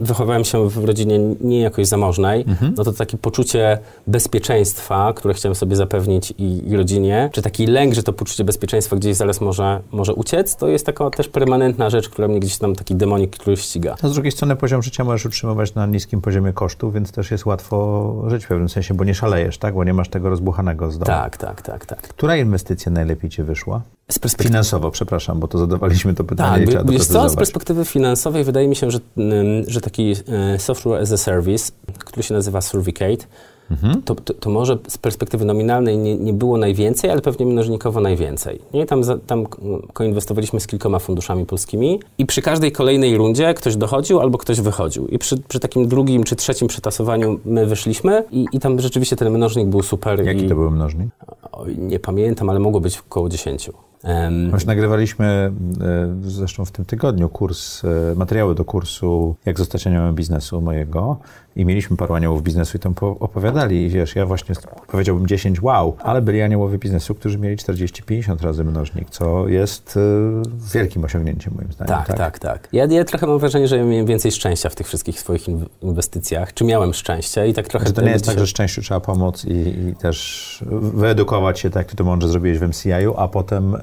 [0.00, 2.44] wychowałem się w rodzinie nie jakoś zamożnej,
[2.76, 7.94] no to takie poczucie bezpieczeństwa, które chciałem sobie zapewnić i, i rodzinie, czy taki lęk,
[7.94, 12.08] że to poczucie bezpieczeństwa gdzieś zaraz może, może uciec, to jest taka też permanentna rzecz,
[12.08, 13.96] która mnie gdzieś tam, taki demonik, który ściga.
[14.02, 17.46] A z drugiej strony poziom życia możesz utrzymywać na niskim poziomie kosztów, więc też jest
[17.46, 19.74] łatwo żyć w pewnym sensie, bo nie szalejesz, tak?
[19.74, 21.06] Bo nie masz tego rozbuchanego z domu.
[21.06, 22.00] Tak, tak, tak, tak.
[22.00, 23.63] Która inwestycja najlepiej ci wyszła?
[24.10, 28.44] Z perspektywy Finansowo, przepraszam, bo to zadawaliśmy to pytanie Tak, wiesz co, z perspektywy finansowej
[28.44, 32.60] wydaje mi się, że, ym, że taki e, software as a service, który się nazywa
[32.60, 33.26] Survicate,
[33.70, 34.02] Mhm.
[34.02, 38.60] to, to, to może z perspektywy nominalnej nie, nie było najwięcej, ale pewnie mnożnikowo najwięcej.
[38.74, 38.86] Nie?
[38.86, 39.46] Tam, za, tam
[39.92, 45.06] koinwestowaliśmy z kilkoma funduszami polskimi i przy każdej kolejnej rundzie ktoś dochodził albo ktoś wychodził.
[45.06, 49.32] I przy, przy takim drugim czy trzecim przetasowaniu my wyszliśmy i, i tam rzeczywiście ten
[49.32, 50.24] mnożnik był super.
[50.24, 51.08] Jaki i, to był mnożnik?
[51.52, 53.70] Oj, nie pamiętam, ale mogło być około 10.
[54.04, 59.86] Em, Właśnie nagrywaliśmy e, zresztą w tym tygodniu kurs, e, materiały do kursu Jak zostać
[59.86, 61.18] aniołem biznesu mojego
[61.56, 64.54] i mieliśmy paru aniołów biznesu i tam po- opowiadali i wiesz, ja właśnie
[64.86, 70.00] powiedziałbym 10 wow, ale byli aniołowie biznesu, którzy mieli 40-50 razy mnożnik, co jest e,
[70.74, 71.94] wielkim osiągnięciem moim zdaniem.
[71.94, 72.68] Tak, tak, tak.
[72.72, 75.66] Ja, ja trochę mam wrażenie, że ja miałem więcej szczęścia w tych wszystkich swoich inw-
[75.82, 76.54] inwestycjach.
[76.54, 77.86] Czy miałem szczęście i tak trochę...
[77.86, 79.50] Że to nie jest tak, że szczęściu trzeba pomóc i,
[79.88, 83.80] i też wyedukować się, tak jak ty to mądrze zrobiłeś w MCI-u, a potem e,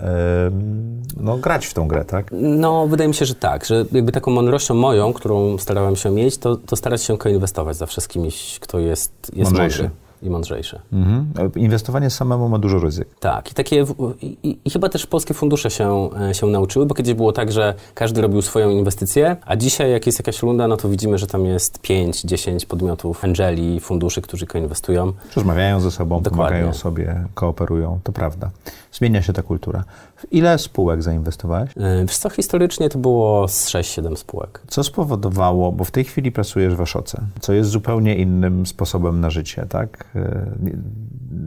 [1.18, 2.28] no, grać w tą grę, tak?
[2.32, 6.38] No, wydaje mi się, że tak, że jakby taką mądrością moją, którą starałem się mieć,
[6.38, 9.82] to, to starać się koinwestować zawsze z kimś, kto jest, jest Mądrzejszy.
[9.84, 10.80] mądry i mądrzejszy.
[10.93, 11.52] Mhm.
[11.56, 13.08] Inwestowanie samemu ma dużo ryzyk.
[13.19, 13.86] Tak, i takie,
[14.21, 17.74] i, i- chyba też polskie fundusze się, e, się nauczyły, bo kiedyś było tak, że
[17.93, 21.45] każdy robił swoją inwestycję, a dzisiaj jak jest jakaś runda, no to widzimy, że tam
[21.45, 25.13] jest 5, 10 podmiotów, angeli, funduszy, którzy koinwestują.
[25.36, 26.38] Rozmawiają ze sobą, Dokładnie.
[26.38, 28.50] pomagają sobie, kooperują, to prawda.
[28.91, 29.84] Zmienia się ta kultura.
[30.22, 31.70] W ile spółek zainwestowałeś?
[31.78, 34.62] E, Wiesz co, historycznie to było z 6-7 spółek.
[34.68, 39.30] Co spowodowało, bo w tej chwili pracujesz w Aszoce, co jest zupełnie innym sposobem na
[39.30, 40.06] życie, tak?
[40.16, 40.46] E,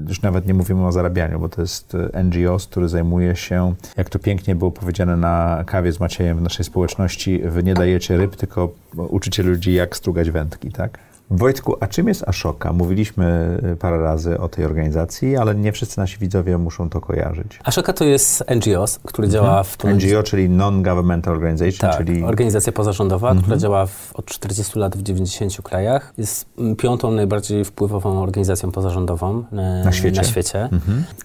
[0.09, 4.11] Już nawet nie mówimy o zarabianiu, bo to jest e, NGO, który zajmuje się, jak
[4.11, 8.37] to pięknie było powiedziane na kawie z Maciejem w naszej społeczności, wy nie dajecie ryb,
[8.37, 8.69] tylko
[9.09, 10.99] uczycie ludzi, jak strugać wędki, tak?
[11.31, 12.73] Wojtku, a czym jest Ashoka?
[12.73, 17.59] Mówiliśmy e, parę razy o tej organizacji, ale nie wszyscy nasi widzowie muszą to kojarzyć.
[17.65, 22.73] Ashoka to jest NGOs, który działa w ponad NGO, czyli Non-Governmental Organization, Tak, czyli organizacja
[22.73, 26.13] pozarządowa, która działa w, od 40 lat w 90 krajach.
[26.19, 26.47] Jest
[26.79, 30.21] piątą najbardziej wpływową organizacją pozarządową e, Na świecie.
[30.21, 30.69] Na świecie.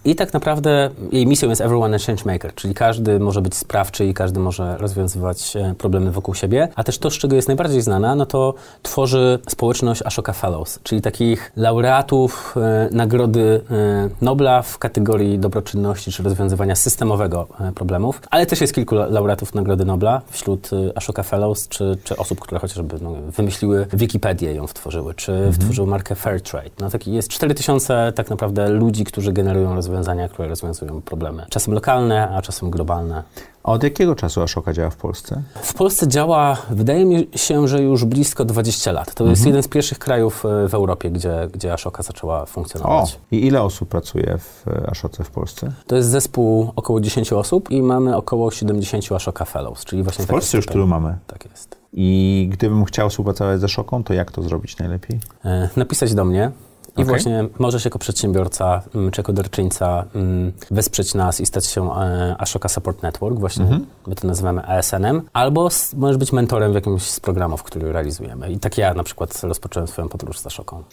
[0.06, 4.06] I tak naprawdę jej misją jest everyone a change maker, czyli każdy może być sprawczy
[4.06, 6.68] i każdy może rozwiązywać e, problemy wokół siebie.
[6.76, 10.80] A też to, z czego jest najbardziej znana, no to tworzy społeczność działalność Ashoka Fellows,
[10.84, 18.22] czyli takich laureatów e, Nagrody e, Nobla w kategorii dobroczynności czy rozwiązywania systemowego e, problemów,
[18.30, 22.40] ale też jest kilku la- laureatów Nagrody Nobla wśród e, Ashoka Fellows, czy, czy osób,
[22.40, 26.70] które chociażby no, wymyśliły Wikipedię, ją wtworzyły, czy wtworzyły markę Fairtrade.
[26.80, 31.46] No, taki jest 4000 tak naprawdę ludzi, którzy generują rozwiązania, które rozwiązują problemy.
[31.50, 33.24] Czasem lokalne, a czasem globalne.
[33.64, 35.42] A od jakiego czasu Ashoka działa w Polsce?
[35.64, 39.14] W Polsce działa, wydaje mi się, że już blisko 20 lat.
[39.14, 43.20] To jest jeden z pierwszych krajów e, w Europie, gdzie, gdzie Ashoka zaczęła O, funkcjonować.
[43.32, 45.72] i ile osób pracuje w e, Ashoce w Polsce?
[45.88, 50.28] To jest zespół około 10 osób i mamy około 70 Ashoka Fellows, czyli właśnie W
[50.28, 51.18] Polsce już tylu mamy.
[51.28, 51.78] Tak jest.
[51.94, 55.20] I gdybym chciał współpracować z Ashoką, to jak to zrobić najlepiej?
[55.46, 56.52] E, napisać do mnie
[56.90, 57.06] i Okej.
[57.06, 62.36] właśnie możesz jako przedsiębiorca mm, czy jako darczyńca mm, wesprzeć nas i stać się e,
[62.38, 63.86] Ashoka Support Network, właśnie Mhm.
[64.08, 68.52] my to nazywamy ASN-em, albo możesz być mentorem w jakimś z programów, który realizujemy.
[68.52, 70.84] I tak ja na przykład rozpocząłem swoją podróż z Ashoką.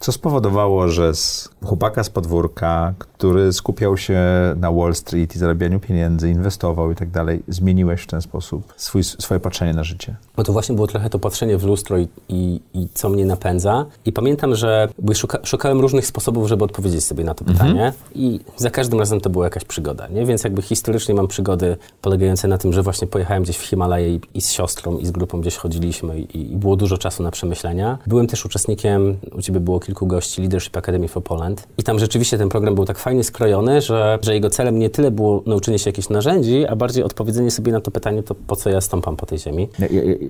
[0.00, 4.20] Co spowodowało, że z chłopaka z podwórka, który skupiał się
[4.56, 9.04] na Wall Street i zarabianiu pieniędzy, inwestował i tak dalej, zmieniłeś w ten sposób swój,
[9.04, 10.16] swoje patrzenie na życie?
[10.36, 13.86] No to właśnie było trochę to patrzenie w lustro i, i, i co mnie napędza.
[14.06, 18.70] I pamiętam, że szuka, szukałem różnych sposobów, żeby odpowiedzieć sobie na to pytanie i za
[18.70, 20.26] każdym razem to była jakaś przygoda, nie?
[20.26, 24.20] Więc jakby historycznie mam przygody polegające na tym, że właśnie pojechałem gdzieś w Himalaje i,
[24.34, 27.98] i z siostrą i z grupą gdzieś chodziliśmy i, i było dużo czasu na przemyślenia.
[28.06, 32.38] Byłem też uczestnikiem, u Ciebie było kilku gości, Leadership Academy for Poland i tam rzeczywiście
[32.38, 35.88] ten program był tak fajnie skrojony, że, że jego celem nie tyle było nauczenie się
[35.90, 39.26] jakichś narzędzi, a bardziej odpowiedzenie sobie na to pytanie, to po co ja stąpam po
[39.26, 39.68] tej ziemi.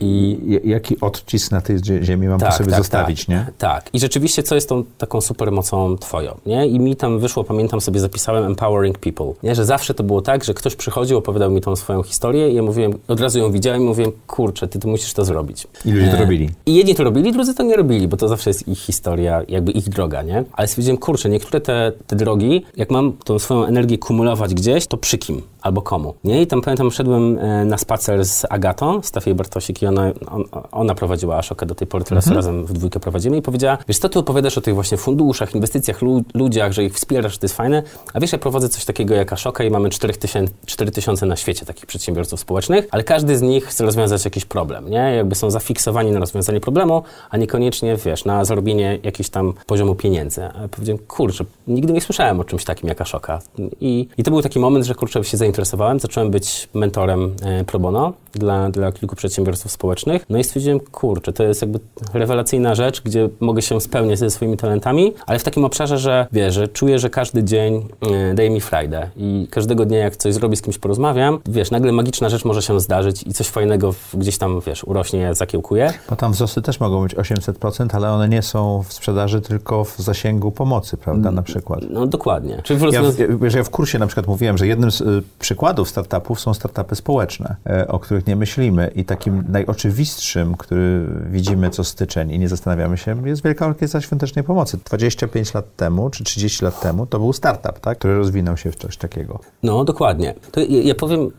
[0.01, 3.47] I- Jaki odcisk na tej zie- ziemi mam po sobie zostawić, tak, nie?
[3.59, 3.91] Tak.
[3.93, 6.67] I rzeczywiście, co jest tą taką super mocą twoją, nie?
[6.67, 9.55] I mi tam wyszło, pamiętam sobie, zapisałem empowering people, nie?
[9.55, 12.63] Że zawsze to było tak, że ktoś przychodził, opowiadał mi tą swoją historię i ja
[12.63, 15.67] mówiłem, od razu ją widziałem i mówiłem, kurczę, ty, ty musisz to zrobić.
[15.85, 16.51] I ludzie to E, robili.
[16.67, 19.73] I jedni to robili, drudzy to nie robili, bo to zawsze jest ich historia, jakby
[19.73, 20.45] ich droga, nie?
[20.53, 24.97] Ale stwierdziłem, kurczę, niektóre te, te drogi, jak mam tą swoją energię kumulować gdzieś, to
[24.97, 25.43] przy kim?
[25.63, 26.43] Albo komu, nie?
[26.43, 30.95] I tam pamiętam, szedłem e, na spacer z Agatą, Stafiej Bartosik i ona, on, ona
[30.95, 34.19] prowadziła Ashokę do tej pory, teraz razem w dwójkę prowadzimy i powiedziała, wiesz co, ty
[34.19, 37.83] opowiadasz o tych właśnie funduszach, inwestycjach, lu- ludziach, że ich wspierasz, że to jest fajne,
[38.15, 41.87] a wiesz, ja prowadzę coś takiego jak Ashoka i mamy 4000 4000 na świecie takich
[41.87, 45.15] przedsiębiorców społecznych, ale każdy z nich chce rozwiązać jakiś problem, nie?
[45.17, 50.45] Jakby są zafiksowani na rozwiązanie problemu, a niekoniecznie, wiesz, na zarobienie jakiegoś tam poziomu pieniędzy.
[50.45, 53.39] A ja powiedziałem, kurczę, nigdy nie słyszałem o czymś takim jak Ashoka.
[53.81, 57.79] I, i to był taki moment, że kurczę się zainteresowałem, zacząłem być mentorem e, pro
[57.79, 61.81] bono dla, dla kilku przedsiębiorców społecznych, no i stwierdziłem, kurczę, to jest jakby
[62.15, 66.55] rewelacyjna rzecz, gdzie mogę się spełniać ze swoimi talentami, ale w takim obszarze, że wiesz,
[66.55, 67.89] że czuję, że każdy dzień
[68.31, 71.93] e, daje mi frajdę i każdego dnia jak coś zrobię, z kimś porozmawiam, wiesz, nagle
[71.93, 75.93] magiczna rzecz może się zdarzyć i coś fajnego gdzieś tam, wiesz, urośnie, zakiełkuje.
[76.11, 79.97] Bo tam wzrosty też mogą być 800%, ale one nie są w sprzedaży, tylko w
[79.99, 81.81] zasięgu pomocy, prawda, na przykład.
[81.91, 82.61] No dokładnie.
[82.65, 85.23] Czyli w Ja, w- wiesz, ja w kursie na przykład mówiłem, że jednym z y,
[85.39, 91.71] przykładów startupów są startupy społeczne, e, o których nie myślimy i takim najoczywistszym, który widzimy
[91.71, 94.79] co styczeń i nie zastanawiamy się, jest Wielka Orkiestra Świątecznej Pomocy.
[94.85, 98.77] 25 lat temu, czy 30 lat temu, to był startup, tak, który rozwinął się w
[98.77, 99.41] coś takiego.
[99.63, 100.35] No, dokładnie.
[100.53, 101.31] To ja, powiem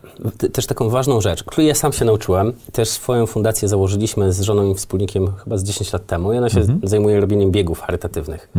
[0.54, 2.54] też taką ważną rzecz, której ja sam się nauczyłem.
[2.72, 6.50] Też swoją fundację założyliśmy z żoną i wspólnikiem chyba z 10 lat temu i ona
[6.50, 8.50] się zajmuje robieniem biegów charytatywnych.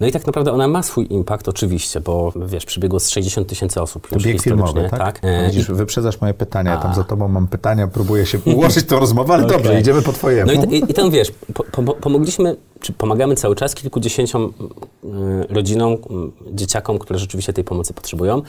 [0.00, 3.82] No i tak naprawdę ona ma swój impact oczywiście, bo wiesz, przybiegło z 60 tysięcy
[3.82, 5.22] osób To bieg filmowy, tak?
[5.22, 6.94] No E, Widzisz, i- wyprzedzasz moje pytania, ja tam A.
[6.94, 9.56] za tobą mam pytania, próbuję się ułożyć tą rozmowę, ale Okej.
[9.56, 10.52] dobrze, idziemy po twojemu.
[10.54, 14.52] No i, i, i tam wiesz, po, po, pomogliśmy, czy pomagamy cały czas kilkudziesięciom
[15.04, 15.08] y,
[15.54, 15.98] rodzinom, y,
[16.54, 18.42] dzieciakom, które rzeczywiście tej pomocy potrzebują,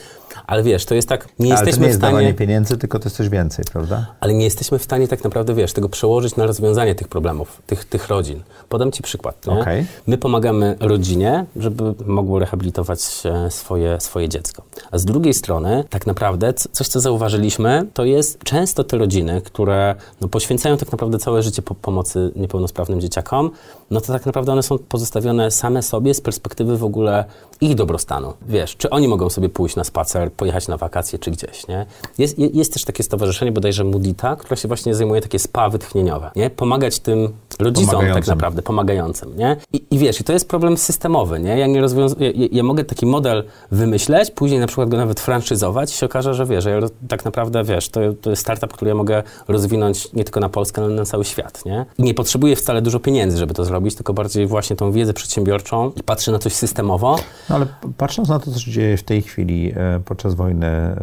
[0.48, 2.34] ale wiesz, to jest tak, nie ale to jesteśmy nie jest w stanie...
[2.34, 4.16] pieniędzy, tylko to jest coś więcej, prawda?
[4.20, 7.86] Ale nie jesteśmy w stanie tak naprawdę, wiesz, tego przełożyć na rozwiązanie tych problemów, tych,
[7.86, 8.44] tych rodzin.
[8.70, 9.48] Podam Ci przykład.
[9.48, 9.86] Okej.
[10.08, 14.64] My pomagamy rodzinie, żeby mogło rehabilitować e, swoje, swoje dziecko.
[14.92, 19.96] A z drugiej strony, tak naprawdę, coś, co zauważyliśmy, to jest często te rodziny, które
[20.22, 23.52] no, poświęcają tak naprawdę całe życie po pomocy niepełnosprawnym dzieciakom,
[23.92, 27.26] no to tak naprawdę one są pozostawione same sobie z perspektywy w ogóle
[27.62, 28.34] ich dobrostanu.
[28.48, 31.86] Wiesz, czy oni mogą sobie pójść na spacer, pojechać na wakacje, czy gdzieś, nie?
[32.18, 36.32] Jest, je- jest też takie stowarzyszenie, bodajże Mudita, które się właśnie zajmuje takie spa wytchnieniowe,
[36.36, 36.50] nie?
[36.50, 39.58] Pomagać tym rodzicom tak naprawdę, pomagającym, nie?
[39.74, 41.58] I, I wiesz, i to jest problem systemowy, nie?
[41.58, 45.92] Ja nie rozwiąz- ja, ja- mogę taki model wymyśleć, później na przykład go nawet franszyzować
[45.94, 48.90] i się okaże, że wiesz, że ja tak naprawdę, wiesz, to, to jest startup, który
[48.90, 51.86] ja mogę rozwinąć nie tylko na Polskę, ale na cały świat, nie?
[51.98, 55.92] I nie potrzebuję wcale dużo pieniędzy, żeby to zrobić, tylko bardziej właśnie tą wiedzę przedsiębiorczą
[55.96, 57.16] i patrzę na coś systemowo,
[57.50, 57.66] No ale
[57.98, 60.96] patrząc na to, co się dzieje w tej chwili e, podczas wojny e,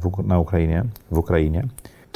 [0.00, 1.66] w, na Ukrainie, w Ukrainie,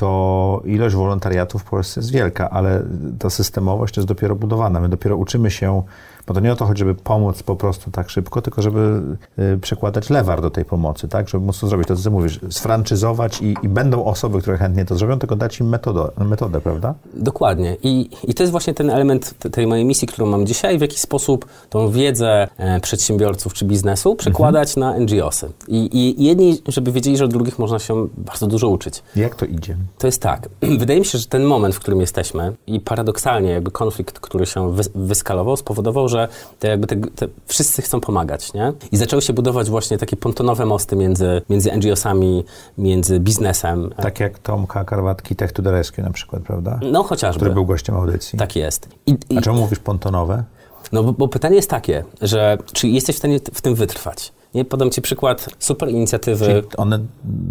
[0.00, 2.82] to ilość wolontariatu w Polsce jest wielka, ale
[3.18, 4.80] ta systemowość jest dopiero budowana.
[4.80, 5.82] My dopiero uczymy się
[6.26, 9.02] bo to nie o to chodzi, żeby pomóc po prostu tak szybko, tylko żeby
[9.38, 11.28] y, przekładać lewar do tej pomocy, tak?
[11.28, 11.88] Żeby móc to zrobić.
[11.88, 15.60] To, co ty mówisz, sfranczyzować i, i będą osoby, które chętnie to zrobią, tylko dać
[15.60, 16.94] im metodę, metodę prawda?
[17.14, 17.76] Dokładnie.
[17.82, 20.98] I, I to jest właśnie ten element tej mojej misji, którą mam dzisiaj, w jaki
[20.98, 24.96] sposób tą wiedzę e, przedsiębiorców czy biznesu przekładać mhm.
[24.96, 25.52] na NGOsy.
[25.68, 29.02] I, I jedni, żeby wiedzieli, że od drugich można się bardzo dużo uczyć.
[29.16, 29.76] Jak to idzie?
[29.98, 30.48] To jest tak.
[30.78, 34.72] Wydaje mi się, że ten moment, w którym jesteśmy i paradoksalnie jakby konflikt, który się
[34.72, 38.72] wy, wyskalował, spowodował, że te jakby te, te wszyscy chcą pomagać, nie?
[38.92, 42.44] I zaczęły się budować właśnie takie pontonowe mosty między, między NGO-sami,
[42.78, 43.90] między biznesem.
[43.96, 46.80] Tak jak Tomka Karwatki Tech to the Rescue na przykład, prawda?
[46.82, 47.38] No chociażby.
[47.38, 48.38] Który był gościem audycji.
[48.38, 48.88] Tak jest.
[49.06, 49.38] I, i...
[49.38, 50.44] A czemu mówisz pontonowe?
[50.92, 54.32] No bo, bo pytanie jest takie, że czy jesteś w stanie w tym wytrwać?
[54.54, 56.46] Nie podam Ci przykład super inicjatywy.
[56.46, 56.98] Czyli one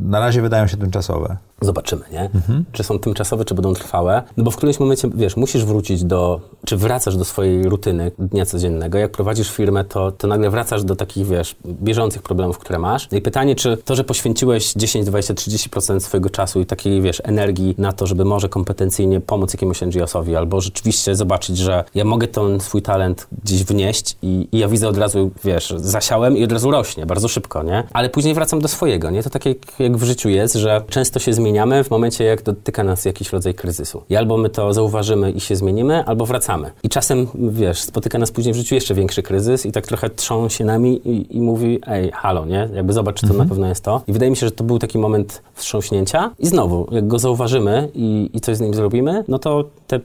[0.01, 1.37] na razie wydają się tymczasowe.
[1.61, 2.21] Zobaczymy, nie?
[2.21, 2.65] Mhm.
[2.71, 4.23] Czy są tymczasowe, czy będą trwałe.
[4.37, 8.45] No bo w którymś momencie, wiesz, musisz wrócić do, czy wracasz do swojej rutyny dnia
[8.45, 8.97] codziennego.
[8.97, 13.11] Jak prowadzisz firmę, to, to nagle wracasz do takich, wiesz, bieżących problemów, które masz.
[13.11, 17.21] No i pytanie, czy to, że poświęciłeś 10, 20, 30% swojego czasu i takiej, wiesz,
[17.25, 22.27] energii na to, żeby może kompetencyjnie pomóc jakiemuś NGO-sowi, albo rzeczywiście zobaczyć, że ja mogę
[22.27, 26.51] ten swój talent gdzieś wnieść i, i ja widzę od razu, wiesz, zasiałem i od
[26.51, 27.83] razu rośnie, bardzo szybko, nie?
[27.93, 29.23] Ale później wracam do swojego, nie?
[29.23, 32.43] To tak jak, jak w życiu jest, że często się zmienia zmieniamy w momencie, jak
[32.43, 34.03] dotyka nas jakiś rodzaj kryzysu.
[34.09, 36.71] I albo my to zauważymy i się zmienimy, albo wracamy.
[36.83, 40.49] I czasem, wiesz, spotyka nas później w życiu jeszcze większy kryzys i tak trochę trzą
[40.49, 42.69] się nami i, i mówi, ej, halo, nie?
[42.73, 43.47] Jakby zobacz, czy to mhm.
[43.47, 44.01] na pewno jest to.
[44.07, 47.89] I wydaje mi się, że to był taki moment wstrząśnięcia i znowu, jak go zauważymy
[47.93, 49.99] i, i coś z nim zrobimy, no to te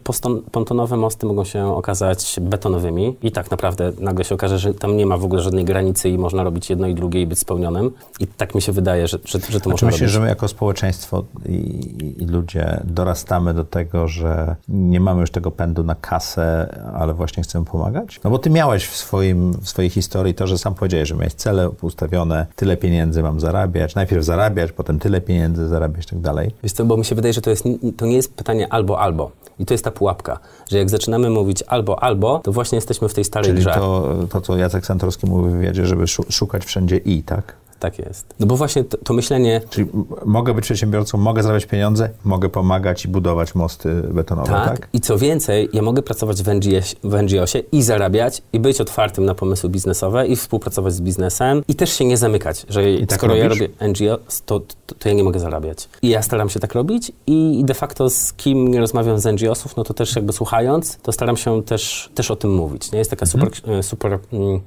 [0.52, 5.07] pontonowe mosty mogą się okazać betonowymi i tak naprawdę nagle się okaże, że tam nie
[5.07, 7.90] ma w ogóle żadnej granicy i można robić jedno i drugie i być spełnionym.
[8.20, 10.48] I tak mi się wydaje, że, że, że to A można myślisz, że my jako
[10.48, 16.79] społeczeństwo i, i, ludzie dorastamy do tego, że nie mamy już tego pędu na kasę,
[16.94, 18.20] ale właśnie chcemy pomagać?
[18.25, 21.35] No bo ty miałeś w, swoim, w swojej historii to, że sam powiedziałeś, że miałeś
[21.35, 26.51] cele ustawione, tyle pieniędzy mam zarabiać, najpierw zarabiać, potem tyle pieniędzy zarabiać i tak dalej.
[26.62, 27.64] Wiesz co, bo mi się wydaje, że to, jest,
[27.97, 29.31] to nie jest pytanie albo, albo.
[29.59, 33.14] I to jest ta pułapka, że jak zaczynamy mówić albo, albo, to właśnie jesteśmy w
[33.14, 33.70] tej starej Czyli grze.
[33.75, 37.57] To, to, co Jacek Santorski mówi w wywiadzie, żeby szukać wszędzie i, tak?
[37.79, 38.35] Tak jest.
[38.41, 39.61] No bo właśnie to, to, myślenie...
[39.71, 39.89] Czyli
[40.25, 44.81] mogę być przedsiębiorcą, mogę zarabiać pieniądze, mogę pomagać i budować mosty betonowe, tak?
[44.81, 44.89] tak?
[44.93, 49.25] I co więcej, ja mogę pracować w, NGS, w NGO-sie i zarabiać, i być otwartym
[49.25, 53.19] na pomysły biznesowe, i współpracować z biznesem, i też się nie zamykać, że I tak
[53.19, 53.61] skoro robisz?
[53.61, 55.89] ja robię NGO, to, to, to, ja nie mogę zarabiać.
[56.03, 59.77] I ja staram się tak robić i de facto z kim nie rozmawiam z NGO-sów,
[59.77, 62.93] no to też jakby słuchając, to staram się też, też o tym mówić.
[62.93, 62.99] Nie?
[62.99, 63.55] Jest taka mhm.
[63.55, 64.61] super, super mm,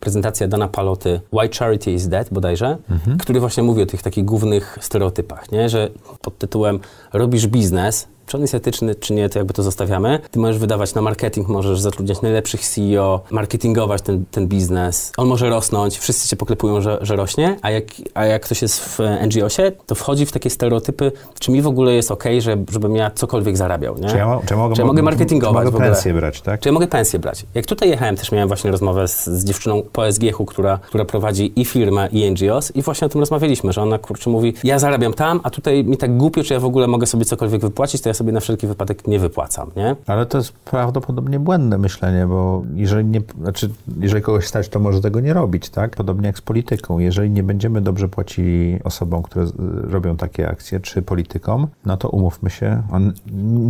[0.00, 3.18] prezentacja Dana Paloty Why Charity is Dead bodajże, mhm.
[3.18, 5.68] który właśnie mówi o tych takich głównych stereotypach, nie?
[5.68, 5.90] że
[6.22, 6.80] pod tytułem
[7.12, 10.18] robisz biznes, czy on jest etyczny, czy nie, to jakby to zostawiamy.
[10.30, 15.12] Ty możesz wydawać na marketing, możesz zatrudniać najlepszych CEO, marketingować ten, ten biznes.
[15.16, 18.80] On może rosnąć, wszyscy cię poklepują, że, że rośnie, a jak, a jak ktoś jest
[18.80, 22.96] w NGO-sie, to wchodzi w takie stereotypy, czy mi w ogóle jest ok, że, żebym
[22.96, 24.08] ja cokolwiek zarabiał, nie?
[24.08, 26.60] Czy ja, czy mogę, czy ja mogę marketingować czy mogę pensję brać, tak?
[26.60, 27.46] Czy ja mogę pensję brać?
[27.54, 31.52] Jak tutaj jechałem, też miałem właśnie rozmowę z, z dziewczyną po SGH-u, która, która prowadzi
[31.56, 35.14] i firmę, i NGOs i właśnie o tym rozmawialiśmy, że ona kurczę mówi, ja zarabiam
[35.14, 38.08] tam, a tutaj mi tak głupio, czy ja w ogóle mogę sobie cokolwiek wypłacić, to
[38.08, 39.96] ja sobie na wszelki wypadek nie wypłacam, nie?
[40.06, 45.00] Ale to jest prawdopodobnie błędne myślenie, bo jeżeli, nie, znaczy, jeżeli kogoś stać, to może
[45.00, 45.96] tego nie robić, tak?
[45.96, 46.98] Podobnie jak z polityką.
[46.98, 49.46] Jeżeli nie będziemy dobrze płacili osobom, które
[49.90, 53.12] robią takie akcje, czy politykom, no to umówmy się, on,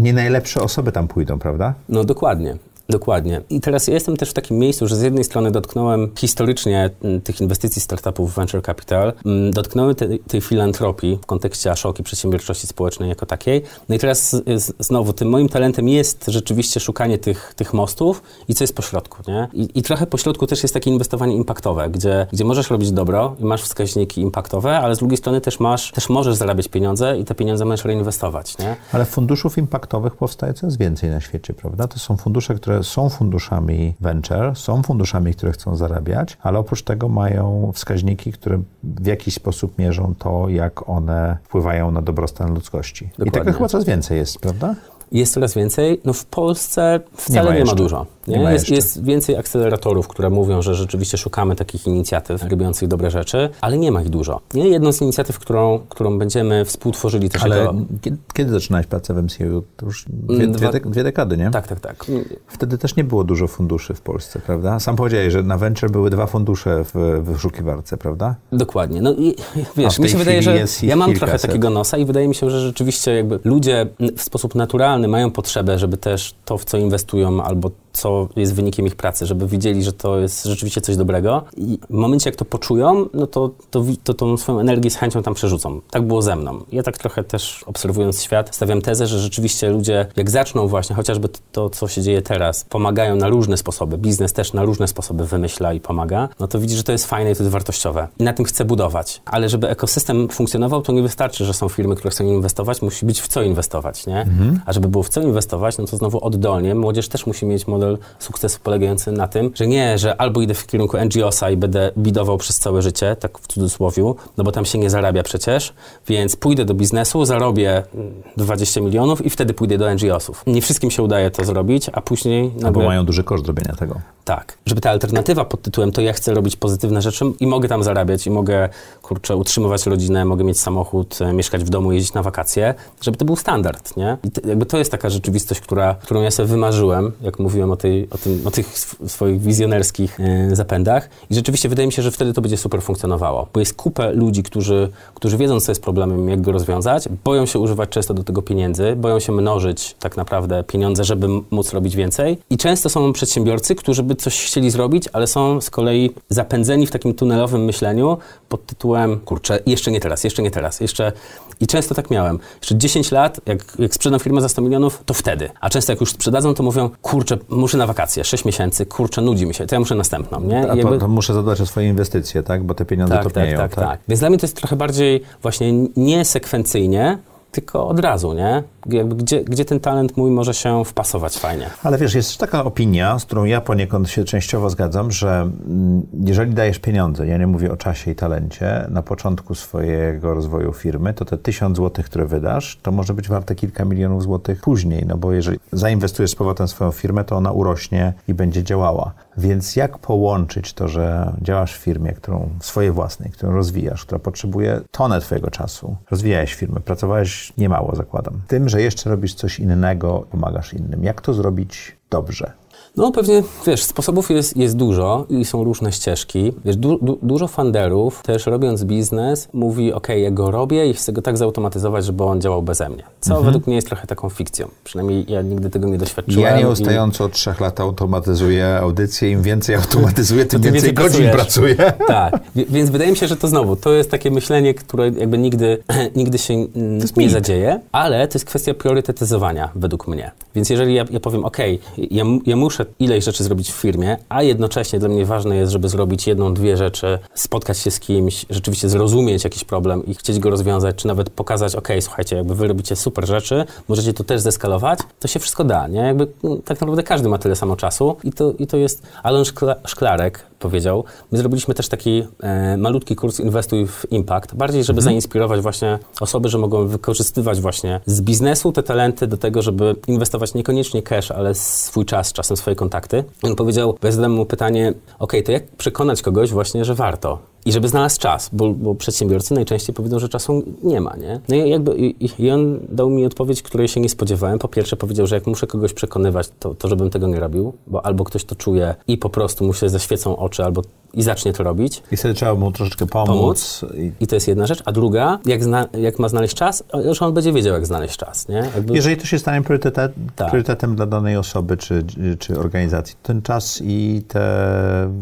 [0.03, 1.75] nie najlepsze osoby tam pójdą, prawda?
[1.89, 2.57] No dokładnie.
[2.91, 3.41] Dokładnie.
[3.51, 7.21] I teraz ja jestem też w takim miejscu, że z jednej strony dotknąłem historycznie mm,
[7.21, 13.09] tych inwestycji startupów venture capital, mm, dotknąłem te, tej filantropii w kontekście Ashoki, przedsiębiorczości społecznej
[13.09, 13.63] jako takiej.
[13.89, 14.37] No i teraz
[14.79, 19.49] znowu tym moim talentem jest rzeczywiście szukanie tych, tych mostów i co jest pośrodku, nie?
[19.53, 23.45] I, I trochę pośrodku też jest takie inwestowanie impaktowe, gdzie, gdzie możesz robić dobro i
[23.45, 27.35] masz wskaźniki impaktowe, ale z drugiej strony też masz, też możesz zarabiać pieniądze i te
[27.35, 28.77] pieniądze możesz reinwestować, nie?
[28.93, 31.89] Ale funduszów impaktowych powstaje coraz więcej na świecie, prawda?
[31.89, 37.09] To są fundusze, które są funduszami venture, są funduszami, które chcą zarabiać, ale oprócz tego
[37.09, 43.05] mają wskaźniki, które w jakiś sposób mierzą to, jak one wpływają na dobrostan ludzkości.
[43.05, 43.29] Dokładnie.
[43.29, 44.75] I tego chyba coraz więcej jest, prawda?
[45.13, 46.01] Jest coraz więcej.
[46.05, 48.07] No w Polsce wcale ma nie ma, dużo.
[48.27, 48.37] Nie?
[48.37, 53.11] Nie ma jest, jest więcej akceleratorów, które mówią, że rzeczywiście szukamy takich inicjatyw robiących dobre
[53.11, 54.41] rzeczy, ale nie ma ich dużo.
[54.55, 54.69] Nie?
[54.69, 57.75] Jedną z inicjatyw, którą, którą będziemy współtworzyli też Ale jako...
[58.01, 59.63] kiedy, kiedy zaczynałeś pracę w MCU?
[59.77, 61.51] To już dwie, Mm, dwie, dwie dekady, nie?
[61.51, 62.07] Tak, tak, tak.
[62.47, 64.81] Wtedy też nie było dużo funduszy w Polsce, prawda?
[64.81, 68.35] Sam powiedziałeś, że na Venture były dwa fundusze w, wyszukiwarce, prawda?
[68.53, 69.03] Dokładnie.
[69.03, 69.37] No i
[69.77, 72.61] wiesz, mi się wydaje, że ja mam trochę takiego nosa i wydaje mi się, że
[72.61, 77.71] rzeczywiście jakby ludzie w sposób naturalny mają potrzebę, żeby też to, w co inwestują albo
[77.93, 81.95] co jest wynikiem ich pracy, żeby widzieli, że to jest rzeczywiście coś dobrego i w
[81.95, 85.81] momencie, jak to poczują, no to, to, to tą swoją energię z chęcią tam przerzucą.
[85.91, 86.65] Tak było ze mną.
[86.73, 91.29] Ja tak trochę też obserwując świat, stawiam tezę, że rzeczywiście ludzie, jak zaczną właśnie, chociażby
[91.29, 95.27] to, to co się dzieje teraz, pomagają na różne sposoby, biznes też na różne sposoby
[95.27, 98.09] wymyśla i pomaga, no to widzi, że to jest fajne i to jest wartościowe.
[98.19, 99.23] I na tym chcę budować.
[99.25, 103.21] Ale żeby ekosystem funkcjonował, to nie wystarczy, że są firmy, które chcą inwestować, musi być
[103.21, 104.27] w co inwestować, nie?
[104.67, 107.99] A żeby było w co inwestować, no to znowu oddolnie młodzież też musi mieć model
[108.19, 112.39] sukcesu polegający na tym, że nie, że albo idę w kierunku NGO-sa i będę bidował
[112.39, 115.73] przez całe życie, tak w cudzysłowiu, no bo tam się nie zarabia przecież,
[116.09, 120.43] więc pójdę do biznesu, zarobię mm, 20 milionów i wtedy pójdę do NGO-sów.
[120.47, 122.87] Nie wszystkim się udaje to zrobić, a później Albo nagle...
[122.87, 124.01] mają duży koszt zrobienia tego.
[124.25, 124.59] Tak.
[124.67, 128.27] Żeby ta alternatywa pod tytułem to ja chcę robić pozytywne rzeczy i mogę tam zarabiać
[128.27, 128.69] i mogę,
[129.03, 133.25] kurczę, utrzymywać rodzinę, mogę mieć samochód, e, mieszkać w domu, jeździć na wakacje, żeby to
[133.25, 134.17] był standard, nie?
[134.25, 137.77] I t- jakby to jest taka rzeczywistość, która, którą ja sobie wymarzyłem, jak mówiłem o,
[137.77, 141.09] tej, o, tym, o tych sw- swoich wizjonerskich e, zapędach.
[141.31, 144.43] I rzeczywiście wydaje mi się, że wtedy to będzie super funkcjonowało, bo jest kupę ludzi,
[144.43, 148.43] którzy, którzy wiedzą, co jest problemem, jak go rozwiązać, boją się używać często do tego
[148.43, 152.39] pieniędzy, boją się mnożyć tak naprawdę pieniądze, żeby móc robić więcej.
[152.51, 156.91] I często są przedsiębiorcy, którzy by coś chcieli zrobić, ale są z kolei zapędzeni w
[156.91, 161.13] takim tunelowym myśleniu pod tytułem, kurczę, jeszcze nie teraz, jeszcze nie teraz, jeszcze...
[161.61, 162.39] I często tak miałem.
[162.61, 165.51] Jeszcze 10 lat, jak, jak sprzedam firmę za 100 milionów, to wtedy.
[165.61, 169.47] A często jak już sprzedadzą, to mówią, kurczę, muszę na wakacje, 6 miesięcy, kurczę, nudzi
[169.47, 170.59] mi się, to ja muszę następną, nie?
[170.59, 172.63] A I to, jakby- to muszę zadbać o swoje inwestycje, tak?
[172.65, 174.01] Bo te pieniądze tak, topnieją, tak, tak, tak.
[174.09, 177.19] Więc dla mnie to jest trochę bardziej właśnie nie sekwencyjnie,
[177.51, 178.63] tylko od razu, nie?
[178.87, 181.71] Gdzie, gdzie ten talent mój może się wpasować fajnie.
[181.83, 186.55] Ale wiesz, jest taka opinia, z którą ja poniekąd się częściowo zgadzam, że mm, jeżeli
[186.55, 191.25] dajesz pieniądze, ja nie mówię o czasie i talencie, na początku swojego rozwoju firmy, to
[191.25, 195.33] te tysiąc złotych, które wydasz, to może być warte kilka milionów złotych później, no bo
[195.33, 199.13] jeżeli zainwestujesz z powrotem swoją firmę, to ona urośnie i będzie działała.
[199.41, 204.81] Więc jak połączyć to, że działasz w firmie, którą swojej własnej, którą rozwijasz, która potrzebuje
[204.91, 205.97] tonę twojego czasu.
[206.11, 208.41] Rozwijałeś firmę, pracowałeś niemało, zakładam.
[208.47, 211.05] Tym, że jeszcze robisz coś innego, pomagasz innym.
[211.05, 212.53] Jak to zrobić dobrze?
[212.97, 216.53] No pewnie, wiesz, sposobów jest, jest dużo i są różne ścieżki.
[216.65, 221.13] Wiesz, du, du, dużo funderów też robiąc biznes mówi, ok, ja go robię i chcę
[221.13, 223.03] go tak zautomatyzować, żeby on działał beze mnie.
[223.21, 224.69] Co według mnie jest trochę taką fikcją.
[224.85, 226.43] Przynajmniej ja nigdy tego nie doświadczyłem.
[226.43, 229.31] Ja i- nieustająco od trzech lat automatyzuję audycję.
[229.31, 231.77] Im więcej automatyzuję, tym tym więcej więcej godzin pracuję.
[232.09, 235.83] Tak, więc wydaje mi się, że to znowu, to jest takie myślenie, które jakby nigdy,
[236.17, 236.69] nigdy się nie
[237.17, 237.31] mit.
[237.31, 240.31] zadzieje, ale to jest kwestia priorytetyzowania według mnie.
[240.55, 241.57] Więc jeżeli ja, ja powiem, ok,
[241.99, 245.89] ja, ja muszę ileś rzeczy zrobić w firmie, a jednocześnie dla mnie ważne jest, żeby
[245.89, 250.51] zrobić jedną, dwie rzeczy, spotkać się z kimś, rzeczywiście zrozumieć jakiś problem i chcieć go
[250.51, 254.99] rozwiązać, czy nawet pokazać, ok, słuchajcie, jakby wy robicie super rzeczy, możecie to też zeskalować,
[255.21, 256.01] to się wszystko da, nie?
[256.01, 259.03] Jakby mm, tak naprawdę każdy ma tyle samo czasu i to, i to jest...
[259.25, 265.01] Szkla- Szklarek powiedział, my zrobiliśmy też taki e, malutki kurs Inwestuj w Impact, bardziej, żeby
[265.03, 270.55] zainspirować właśnie osoby, że mogą wykorzystywać właśnie z biznesu te talenty do tego, żeby inwestować
[270.55, 273.25] niekoniecznie cash, ale swój czas, czasem swoje kontakty.
[273.43, 277.39] On powiedział, bo ja zadałem mu pytanie, ok, to jak przekonać kogoś właśnie, że warto?
[277.65, 281.41] I żeby znalazł czas, bo, bo przedsiębiorcy najczęściej powiedzą, że czasu nie ma, nie?
[281.49, 284.59] No i jakby, i, i- on dał mi odpowiedź, której się nie spodziewałem.
[284.59, 288.07] Po pierwsze powiedział, że jak muszę kogoś przekonywać, to, to żebym tego nie robił, bo
[288.07, 290.83] albo ktoś to czuje i po prostu mu się zaświecą oczy, albo
[291.15, 292.03] i zacznie to robić.
[292.13, 293.29] I wtedy trzeba mu troszeczkę pomóc.
[293.29, 293.85] Pomóc.
[294.21, 294.83] I to jest jedna rzecz.
[294.85, 298.49] A druga, jak, zna, jak ma znaleźć czas, że on będzie wiedział, jak znaleźć czas,
[298.49, 298.57] nie?
[298.75, 300.49] Jakby, Jeżeli to się stanie priorytetem, Tak.
[300.51, 302.05] priorytetem dla danej osoby czy,
[302.39, 304.43] czy organizacji, ten czas i te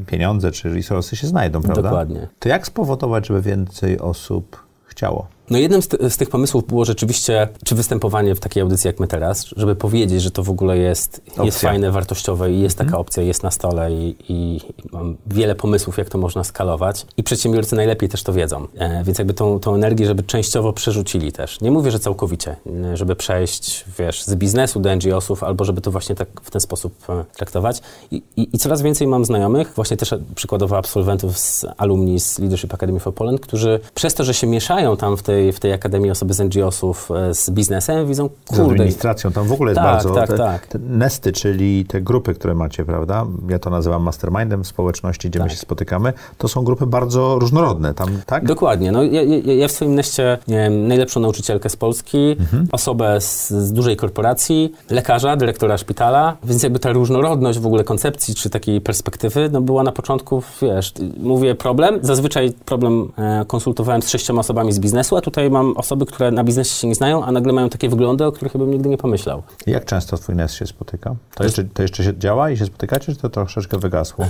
[0.07, 1.83] pieniądze czy resursy się znajdą, prawda?
[1.83, 2.28] Dokładnie.
[2.39, 5.29] To jak spowodować, żeby więcej osób chciało?
[5.51, 9.01] No jednym z, ty, z tych pomysłów było rzeczywiście, czy występowanie w takiej audycji jak
[9.01, 12.99] my teraz, żeby powiedzieć, że to w ogóle jest, jest fajne, wartościowe i jest taka
[12.99, 14.61] opcja, jest na stole i, i,
[14.93, 17.07] mam wiele pomysłów, jak to można skalować.
[17.17, 18.67] I przedsiębiorcy najlepiej też to wiedzą.
[18.79, 21.61] E, więc jakby tą, tą energię, żeby częściowo przerzucili też.
[21.61, 25.91] Nie mówię, że całkowicie, e, żeby przejść, wiesz, z biznesu do NGO-sów, albo żeby to
[25.91, 27.83] właśnie tak w ten sposób e, traktować.
[28.11, 32.75] I, i, I coraz więcej mam znajomych, właśnie też przykładowo absolwentów z alumni z Leadership
[32.75, 35.73] Academy for Poland, którzy przez to, że się mieszają tam w tej tej, w tej
[35.73, 39.81] Akademii osoby z NGO-sów e, z biznesem, widzą, Z kurde, administracją, tam w ogóle jest
[39.81, 40.15] Tak, bardzo...
[40.15, 40.67] tak, te, tak.
[40.67, 43.27] te nesty, czyli te grupy, które macie, prawda?
[43.49, 45.53] Ja to nazywam mastermindem w społeczności, gdzie my Tak.
[45.53, 46.13] się spotykamy.
[46.39, 48.45] To są grupy bardzo różnorodne, tam, tak?
[48.45, 48.93] Dokładnie.
[48.93, 52.37] No, ja, ja, ja w swoim neście wiem, najlepszą nauczycielkę z Polski,
[52.73, 58.35] osobę z, z dużej korporacji, lekarza, dyrektora szpitala, więc jakby ta różnorodność w ogóle koncepcji
[58.35, 64.09] czy takiej perspektywy no, była na początku, wiesz, mówię problem, zazwyczaj problem e, konsultowałem z
[64.09, 67.33] sześcioma osobami z biznesu, a tutaj mam osoby, które na biznesie się nie znają, a
[67.33, 69.43] nagle mają takie wyglądy, o których bym nigdy nie pomyślał.
[69.67, 71.15] Jak często twój nest się spotyka?
[71.35, 74.25] To jeszcze, to jeszcze się działa i się spotykacie, czy to troszeczkę wygasło?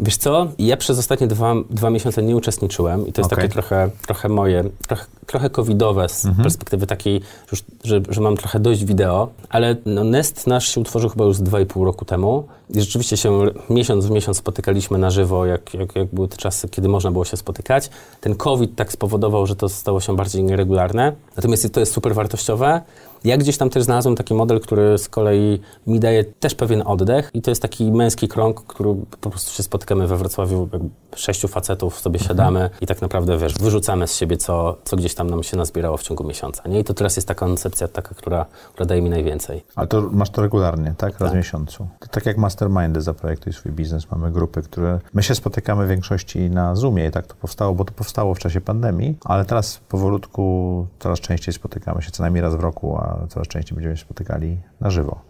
[0.00, 3.44] Wiesz co, ja przez ostatnie dwa, dwa miesiące nie uczestniczyłem i to jest Okej.
[3.44, 7.20] takie trochę, trochę moje, trochę, trochę covidowe z perspektywy takiej,
[7.52, 11.36] już, że, że mam trochę dość wideo, ale no, Nest nasz się utworzył chyba już
[11.36, 15.96] z 2,5 roku temu i rzeczywiście się miesiąc w miesiąc spotykaliśmy na żywo, jak, jak,
[15.96, 17.90] jak były te czasy, kiedy można było się spotykać.
[18.20, 22.82] Ten COVID tak spowodował, że to stało się bardziej nieregularne, natomiast to jest super wartościowe.
[23.24, 27.30] Ja gdzieś tam też znalazłem taki model, który z kolei mi daje też pewien oddech
[27.34, 30.68] i to jest taki męski krąg, który po prostu się spotykamy we Wrocławiu,
[31.16, 35.30] sześciu facetów sobie siadamy i tak naprawdę, wiesz, wyrzucamy z siebie, co, co gdzieś tam
[35.30, 36.80] nam się nazbierało w ciągu miesiąca, nie?
[36.80, 39.64] I to teraz jest taka koncepcja taka, która, która daje mi najwięcej.
[39.74, 41.20] Ale to masz to regularnie, tak?
[41.20, 41.88] Raz w miesiącu.
[42.00, 44.10] To tak jak mastermindy zaprojektuj swój biznes.
[44.10, 45.00] Mamy grupy, które...
[45.14, 48.38] My się spotykamy w większości na Zoomie i tak to powstało, bo to powstało w
[48.38, 53.11] czasie pandemii, ale teraz powolutku coraz częściej spotykamy się, co najmniej raz w roku, a
[53.28, 55.20] coraz częściej będziemy się spotykali na żywo.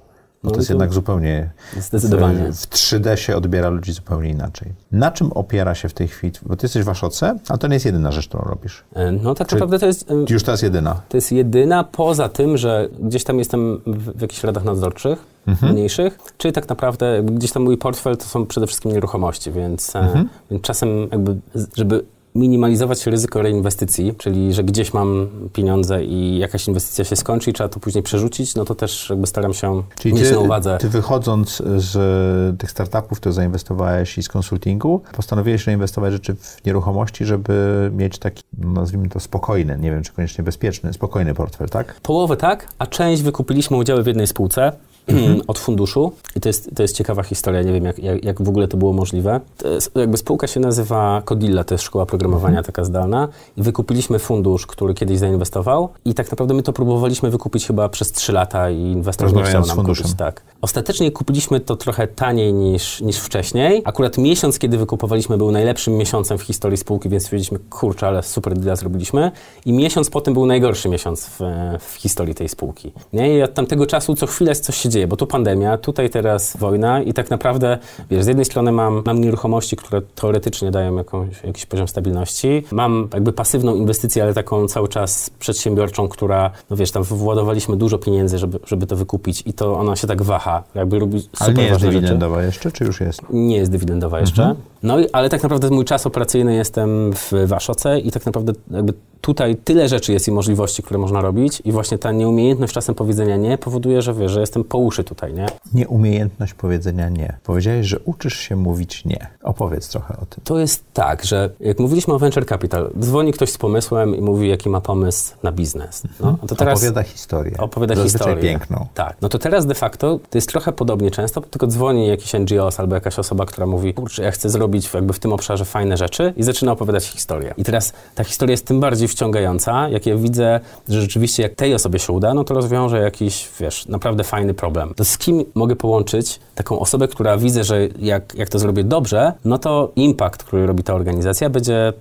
[0.43, 1.51] Bo No to jest to- jednak zupełnie...
[1.81, 2.53] Zdecydowanie.
[2.53, 4.73] W, w 3D się odbiera ludzi zupełnie inaczej.
[4.93, 6.33] Na czym opiera się w tej chwili...
[6.43, 8.85] Bo ty jesteś w Waszoce, ale to nie jest jedyna rzecz, którą robisz.
[8.95, 10.11] E, No tak Czy- naprawdę to jest...
[10.31, 11.01] Już teraz jedyna.
[11.09, 15.25] To jest jedyna, poza tym, że gdzieś tam jestem w, w jakichś radach nadzorczych,
[15.63, 20.25] mniejszych, czyli tak naprawdę gdzieś tam mój portfel to są przede wszystkim nieruchomości, więc, e,
[20.51, 21.37] więc czasem jakby,
[21.77, 22.05] żeby
[22.35, 27.69] minimalizować ryzyko reinwestycji, czyli że gdzieś mam pieniądze i jakaś inwestycja się skończy i trzeba
[27.69, 30.79] to później przerzucić, no to też jakby staram się Czyli mieć ty, na uwadze.
[30.81, 37.25] ty wychodząc z tych startupów, które zainwestowałeś i z konsultingu, postanowiłeś reinwestować rzeczy w nieruchomości,
[37.25, 42.01] żeby mieć taki, no nazwijmy to spokojny, nie wiem czy koniecznie bezpieczny, spokojny portfel, tak?
[42.01, 44.73] Połowę tak, a część wykupiliśmy udziały w jednej spółce
[45.07, 45.41] Mhm.
[45.47, 48.49] od funduszu i to jest, to jest ciekawa historia, nie wiem jak, jak, jak w
[48.49, 49.41] ogóle to było możliwe.
[49.59, 52.65] To jest, jakby spółka się nazywa Codilla, to jest szkoła programowania Mhm.
[52.65, 57.67] taka zdalna i wykupiliśmy fundusz, który kiedyś zainwestował i tak naprawdę my to próbowaliśmy wykupić
[57.67, 60.03] chyba przez 3 lata i inwestor nie chciał nam funduszem.
[60.05, 60.19] kupić.
[60.19, 60.43] Tak.
[60.61, 63.83] Ostatecznie kupiliśmy to trochę taniej niż, niż wcześniej.
[63.85, 68.59] Akurat miesiąc, kiedy wykupowaliśmy, był najlepszym miesiącem w historii spółki, więc stwierdziliśmy, kurczę, ale super
[68.59, 69.31] deal zrobiliśmy.
[69.67, 71.41] I miesiąc potem był najgorszy miesiąc w,
[71.81, 72.93] w historii tej spółki.
[73.13, 73.39] Nie?
[73.39, 77.03] I od tamtego czasu co chwilę coś się dzieje, bo tu pandemia, tutaj teraz wojna
[77.03, 77.79] i tak naprawdę,
[78.11, 82.65] wiesz, z jednej strony mam, mam nieruchomości, które teoretycznie dają jakąś, jakiś poziom stabilności.
[82.73, 87.99] Mam jakby pasywną inwestycję, ale taką cały czas przedsiębiorczą, która, no wiesz, tam władowaliśmy dużo
[87.99, 91.55] pieniędzy, żeby, żeby to wykupić i to ona się tak waha, jakby robi super Ale
[91.55, 93.23] nie jest ważne rzeczy dywidendowa jeszcze, czy już jest?
[93.31, 94.43] nie jest dywidendowa jeszcze.
[94.43, 94.61] Mhm.
[94.83, 98.93] No i, ale tak naprawdę mój czas operacyjny jestem w Waszoce i tak naprawdę jakby
[99.21, 103.37] tutaj tyle rzeczy jest i możliwości, które można robić i właśnie ta nieumiejętność czasem powiedzenia
[103.37, 105.47] nie powoduje, że wiesz, że jestem po uszy tutaj, nie?
[105.75, 107.37] Nieumiejętność powiedzenia nie.
[107.45, 109.27] Powiedziałeś, że uczysz się mówić nie.
[109.43, 110.45] Opowiedz trochę o tym.
[110.45, 114.49] To jest tak, że jak mówiliśmy o venture capital, dzwoni ktoś z pomysłem i mówi,
[114.49, 116.03] jaki ma pomysł na biznes.
[116.21, 117.57] No, to teraz Opowiada historię.
[117.59, 118.51] opowiada Zazwyczaj historię.
[118.51, 118.87] piękną.
[118.95, 119.17] Tak.
[119.21, 122.95] No to teraz de facto to jest trochę podobnie często, tylko dzwoni jakiś NGOs albo
[122.95, 126.43] jakaś osoba, która mówi, kurczę, ja chcę zrobić jakby w tym obszarze fajne rzeczy i
[126.43, 127.55] zaczyna opowiadać historię.
[127.57, 131.75] I teraz ta historia jest tym bardziej wciągająca, jak ja widzę, że rzeczywiście jak tej
[131.75, 134.72] osobie się uda, no to rozwiąże jakiś, wiesz, naprawdę fajny problem.
[134.97, 139.33] To z kim mogę połączyć taką osobę, która widzę, że jak, jak to zrobię dobrze,
[139.45, 141.93] no to impact, który robi ta organizacja, będzie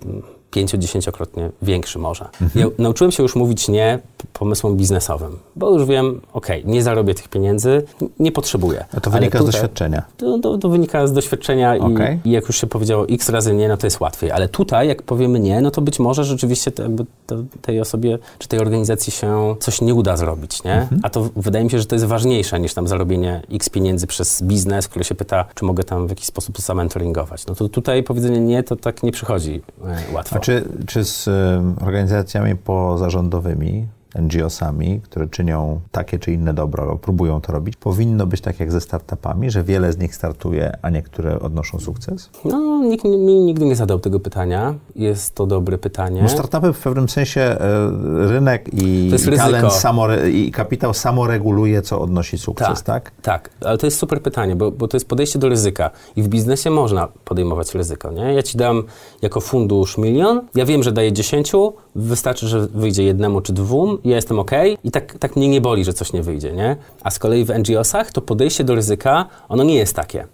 [0.52, 2.30] pięcio-dziesięciokrotnie większy może.
[2.56, 3.99] Ja nauczyłem się już mówić nie
[4.34, 7.84] pomysłom biznesowym, bo już wiem, okej, nie zarobię tych pieniędzy,
[8.20, 8.86] nie potrzebuję.
[8.97, 10.04] A to wynika z tutaj- doświadczenia.
[10.18, 12.20] To, to, to wynika z doświadczenia i, Okej.
[12.26, 14.32] i jak już się powiedziało x razy nie, no to jest łatwiej.
[14.32, 18.20] Ale tutaj, jak powiemy nie, no to być może rzeczywiście to jakby to, tej osobie
[18.39, 20.74] czy tej organizacji się coś nie uda zrobić, nie?
[20.82, 21.02] Mhm.
[21.04, 24.43] A to wydaje mi się, że to jest ważniejsze niż tam zarobienie x pieniędzy przez
[24.43, 27.45] biznes, który się pyta, czy mogę tam w jakiś sposób zamentoringować.
[27.45, 30.36] No to tutaj powiedzenie nie, to tak nie przychodzi e, łatwo.
[30.41, 31.29] Czy, czy z
[31.81, 38.41] organizacjami pozarządowymi, NGO-sami, które czynią takie czy inne dobro, albo próbują to robić, powinno być
[38.41, 42.30] tak jak ze startupami, że wiele z nich startuje, a niektóre odnoszą sukces?
[42.45, 44.76] No, nikt mi nigdy nie zadał tego pytania.
[44.95, 46.22] Jest to dobre pytanie.
[46.22, 47.57] Bo startupy w pewnym sensie e,
[48.28, 53.12] rynek i, i talent samore, i kapitał samoreguluje, co odnosi sukces, tak?
[53.22, 55.91] Tak, ale to jest super pytanie, bo, bo to jest podejście do ryzyka.
[56.16, 58.34] I w biznesie można podejmować ryzyko, nie?
[58.34, 58.84] Ja ci dam
[59.22, 61.51] jako fundusz milion, ja wiem, że daję 10,
[61.95, 64.51] wystarczy, że wyjdzie jednemu czy dwóm, ja jestem ok
[64.83, 66.75] i tak, tak mnie nie boli, że coś nie wyjdzie, nie?
[67.03, 70.27] A z kolei w NGO-sach to podejście do ryzyka, ono nie jest takie.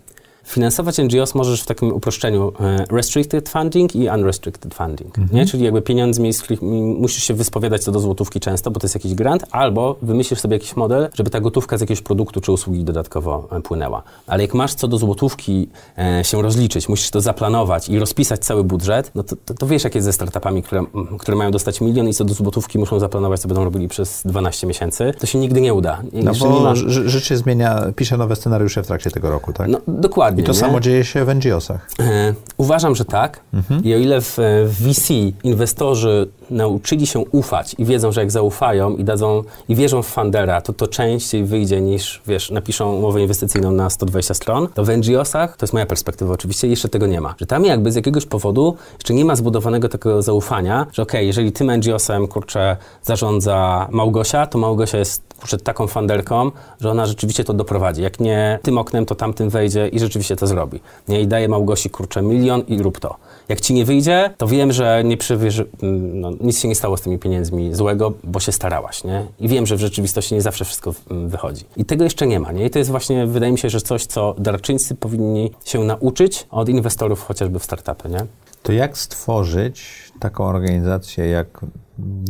[0.52, 5.36] Finansować NGOs możesz w takim uproszczeniu e, restricted funding i unrestricted funding, Mhm.
[5.40, 5.46] nie?
[5.46, 8.96] Czyli jakby pieniądzmi, z których musisz się wyspowiadać co do złotówki często, bo to jest
[8.96, 12.84] jakiś grant, albo wymyślisz sobie jakiś model, żeby ta gotówka z jakiegoś produktu czy usługi
[12.84, 14.04] dodatkowo e, płynęła.
[14.28, 18.64] Ale jak masz co do złotówki e, się rozliczyć, musisz to zaplanować i rozpisać cały
[18.64, 20.84] budżet, no to, to, to wiesz jak jest ze startupami, które,
[21.20, 24.68] które mają dostać milion i co do złotówki muszą zaplanować, co będą robili przez 12
[24.68, 26.02] miesięcy, to się nigdy nie uda.
[26.14, 29.30] No Jeszcze nie ma- bo ży- życie się zmienia, pisze nowe scenariusze w trakcie tego
[29.30, 29.68] roku, tak?
[29.70, 30.37] no, dokładnie.
[30.38, 30.58] I to nie?
[30.58, 31.90] samo dzieje się w NGO-sach.
[32.00, 33.40] E, Uważam, że tak.
[33.84, 35.14] I o ile w e, w VC
[35.44, 40.62] inwestorzy nauczyli się ufać i wiedzą, że jak zaufają i dadzą i wierzą w fundera,
[40.62, 45.58] to to częściej wyjdzie niż, wiesz, napiszą umowę inwestycyjną na 120 stron, to w NGO-sach,
[45.58, 47.36] to jest moja perspektywa oczywiście, jeszcze tego nie ma.
[47.40, 51.52] Że tam jakby z jakiegoś powodu jeszcze nie ma zbudowanego takiego zaufania, że okej, jeżeli
[51.52, 57.54] tym NGO-sem, kurczę, zarządza Małgosia, to Małgosia jest, kurczę, taką funderką, że ona rzeczywiście to
[57.54, 58.02] doprowadzi.
[58.02, 60.80] Jak nie tym oknem, to tamtym wejdzie i rzeczywiście to zrobi.
[61.08, 61.22] Nie?
[61.22, 63.16] I daje Małgosi, kurczę, milion i rób to.
[63.50, 66.98] Jak ci nie wyjdzie, to wiem, że nie przywierzy, mm, no, nic się nie stało
[66.98, 69.26] z tymi pieniędzmi złego, bo się starałaś, nie?
[69.40, 71.66] I wiem, że w rzeczywistości nie zawsze wszystko mm, wychodzi.
[71.78, 72.66] I tego jeszcze nie ma, nie?
[72.66, 76.70] I to jest właśnie, wydaje mi się, że coś, co darczyńcy powinni się nauczyć od
[76.70, 78.26] inwestorów chociażby w startupy, nie?
[78.64, 81.66] To jak stworzyć taką organizację, jak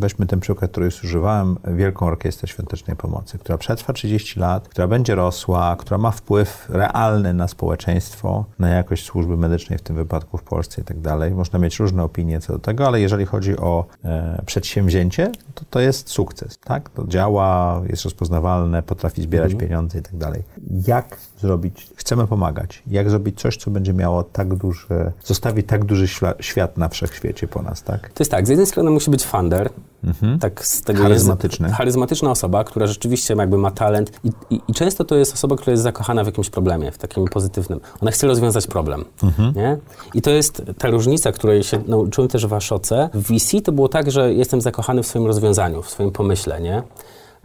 [0.01, 4.87] weźmy ten przykład, który już używałem, Wielką Orkiestrę Świątecznej Pomocy, która przetrwa 30 lat, która
[4.87, 10.37] będzie rosła, która ma wpływ realny na społeczeństwo, na jakość służby medycznej, w tym wypadku
[10.37, 11.31] w Polsce i tak dalej.
[11.31, 15.79] Można mieć różne opinie co do tego, ale jeżeli chodzi o e, przedsięwzięcie, to to
[15.79, 16.89] jest sukces, tak?
[16.89, 20.43] To działa, jest rozpoznawalne, potrafi zbierać pieniądze i tak dalej.
[20.87, 26.07] Jak zrobić, chcemy pomagać, jak zrobić coś, co będzie miało tak duży, zostawi tak duży
[26.39, 28.09] świat na wszechświecie po nas, tak?
[28.09, 29.69] To jest tak, z jednej strony musi być funder,
[30.39, 31.67] tak z tego Charyzmatyczny.
[31.67, 35.55] Jest, charyzmatyczna osoba, która rzeczywiście jakby ma talent i, i, i często to jest osoba,
[35.55, 37.79] która jest zakochana w jakimś problemie, w takim pozytywnym.
[38.01, 39.05] Ona chce rozwiązać problem,
[39.55, 39.77] nie?
[40.13, 43.09] I to jest ta różnica, której się nauczyłem też w Ashoce.
[43.13, 46.83] W VC to było tak, że jestem zakochany w swoim rozwiązaniu, w swoim pomyśle, nie?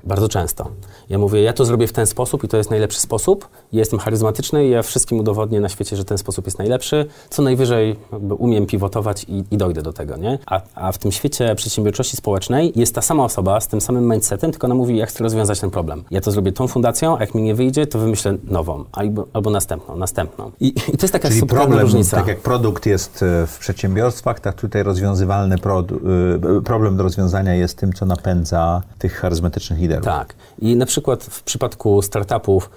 [0.04, 0.70] Bardzo często.
[1.08, 3.48] Ja mówię, ja to zrobię w ten sposób i to jest najlepszy sposób.
[3.72, 7.06] Ja jestem charyzmatyczny i ja wszystkim udowodnię na świecie, że ten sposób jest najlepszy.
[7.30, 7.96] Co najwyżej
[8.38, 10.38] umiem pivotować i, i dojdę do tego, nie?
[10.46, 14.50] A, a w tym świecie przedsiębiorczości społecznej jest ta sama osoba z tym samym mindsetem,
[14.50, 16.04] tylko ona mówi, ja chcę rozwiązać ten problem.
[16.10, 19.50] Ja to zrobię tą fundacją, a jak mi nie wyjdzie, to wymyślę nową, albo, albo
[19.50, 20.50] następną, następną.
[20.60, 22.16] I, I to jest taka Czyli problem, różnica.
[22.16, 27.78] tak jak produkt jest e, w przedsiębiorstwach, tak tutaj rozwiązywalny y, problem do rozwiązania jest
[27.78, 30.04] tym, co napędza tych charyzmatycznych liderów.
[30.04, 30.34] Tak.
[30.58, 32.70] I na przykład w przypadku startupów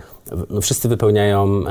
[0.49, 1.63] no wszyscy wypełniają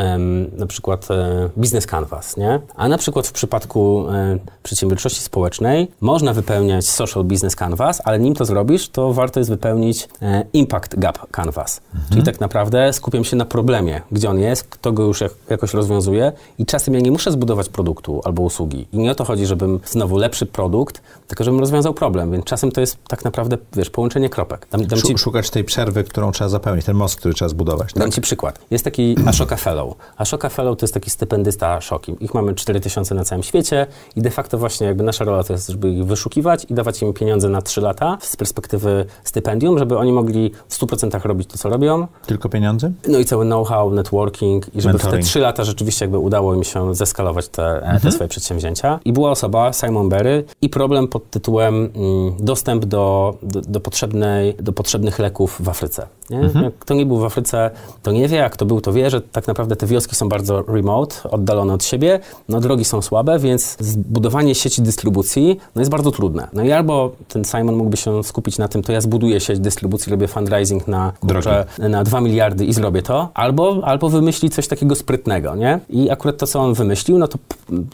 [0.56, 2.60] na przykład e, business canvas, nie?
[2.76, 8.34] A na przykład w przypadku e, przedsiębiorczości społecznej można wypełniać social business canvas, ale nim
[8.34, 11.80] to zrobisz, to warto jest wypełnić e, impact gap canvas.
[12.10, 15.74] Czyli tak naprawdę skupiam się na problemie, gdzie on jest, kto go już jak, jakoś
[15.74, 18.86] rozwiązuje i czasem ja nie muszę zbudować produktu albo usługi.
[18.92, 22.72] I nie o to chodzi, żebym znowu lepszy produkt, tylko żebym rozwiązał problem, więc czasem
[22.72, 24.66] to jest tak naprawdę, wiesz, połączenie kropek.
[24.70, 27.92] Dam, dam Szu- Szukać tej przerwy, którą trzeba zapełnić, ten most, który trzeba zbudować.
[27.92, 28.02] Tak?
[28.02, 28.43] Dam Ci przykład.
[28.70, 29.94] Jest taki Ashoka Fellow.
[30.16, 32.16] Ashoka Fellow to jest taki stypendysta Ashoki.
[32.20, 33.86] Ich mamy 4000 na całym świecie
[34.16, 37.12] i de facto właśnie jakby nasza rola to jest, żeby ich wyszukiwać i dawać im
[37.12, 41.68] pieniądze na 3 lata z perspektywy stypendium, żeby oni mogli w 100% robić to, co
[41.68, 42.06] robią.
[42.26, 42.92] Tylko pieniądze?
[43.08, 45.26] No i cały know-how, networking i żeby w te Mentoring.
[45.26, 49.00] 3 lata rzeczywiście jakby udało im się zeskalować te, te swoje przedsięwzięcia.
[49.04, 54.54] I była osoba, Simon Berry i problem pod tytułem mm, dostęp do, do, do, potrzebnej,
[54.54, 56.06] do potrzebnych leków w Afryce.
[56.30, 56.62] Nie?
[56.62, 57.70] Jak kto nie był w Afryce,
[58.02, 60.62] to nie wie, a kto był, to wie, że tak naprawdę te wioski są bardzo
[60.62, 66.10] remote, oddalone od siebie, no drogi są słabe, więc zbudowanie sieci dystrybucji no jest bardzo
[66.10, 66.48] trudne.
[66.52, 70.10] No i albo ten Simon mógłby się skupić na tym, to ja zbuduję sieć dystrybucji,
[70.10, 74.94] robię fundraising na, kurczę, na 2 miliardy i zrobię to, albo, albo wymyśli coś takiego
[74.94, 75.80] sprytnego, nie?
[75.90, 77.38] I akurat to, co on wymyślił, no to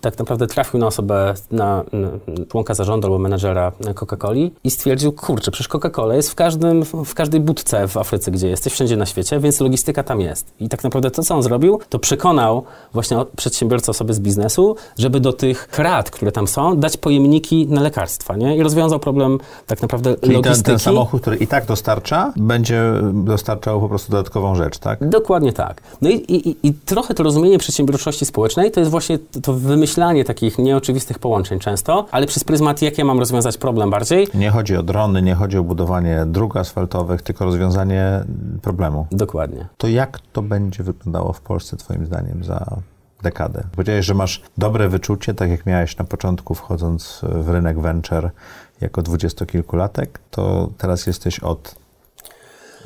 [0.00, 2.08] tak naprawdę trafił na osobę, na, na
[2.48, 7.40] członka zarządu albo menedżera Coca-Coli i stwierdził, kurczę, przecież Coca-Cola jest w, każdym, w każdej
[7.40, 10.29] budce w Afryce, gdzie jesteś, wszędzie na świecie, więc logistyka tam jest.
[10.60, 15.20] I tak naprawdę to, co on zrobił, to przekonał właśnie przedsiębiorcę, osoby z biznesu, żeby
[15.20, 18.56] do tych rad, które tam są, dać pojemniki na lekarstwa, nie?
[18.56, 20.64] I rozwiązał problem tak naprawdę Czyli ten, logistyki.
[20.70, 22.82] ten samochód, który i tak dostarcza, będzie
[23.14, 25.08] dostarczał po prostu dodatkową rzecz, tak?
[25.08, 25.82] Dokładnie tak.
[26.02, 30.24] No i, i, i trochę to rozumienie przedsiębiorczości społecznej to jest właśnie to- to wymyślanie
[30.24, 34.28] takich nieoczywistych połączeń często, ale przez pryzmat, jak ja mam rozwiązać problem bardziej.
[34.34, 38.24] Nie chodzi o drony, nie chodzi o budowanie dróg asfaltowych, tylko rozwiązanie
[38.62, 39.06] problemu.
[39.12, 39.66] Dokładnie.
[39.78, 42.76] To jak to będzie wyglądało w Polsce, Twoim zdaniem, za
[43.22, 43.64] dekadę?
[43.72, 48.30] Powiedziałeś, że masz dobre wyczucie, tak jak miałeś na początku, wchodząc w rynek venture
[48.80, 51.74] jako dwudziestokilkulatek, to teraz jesteś od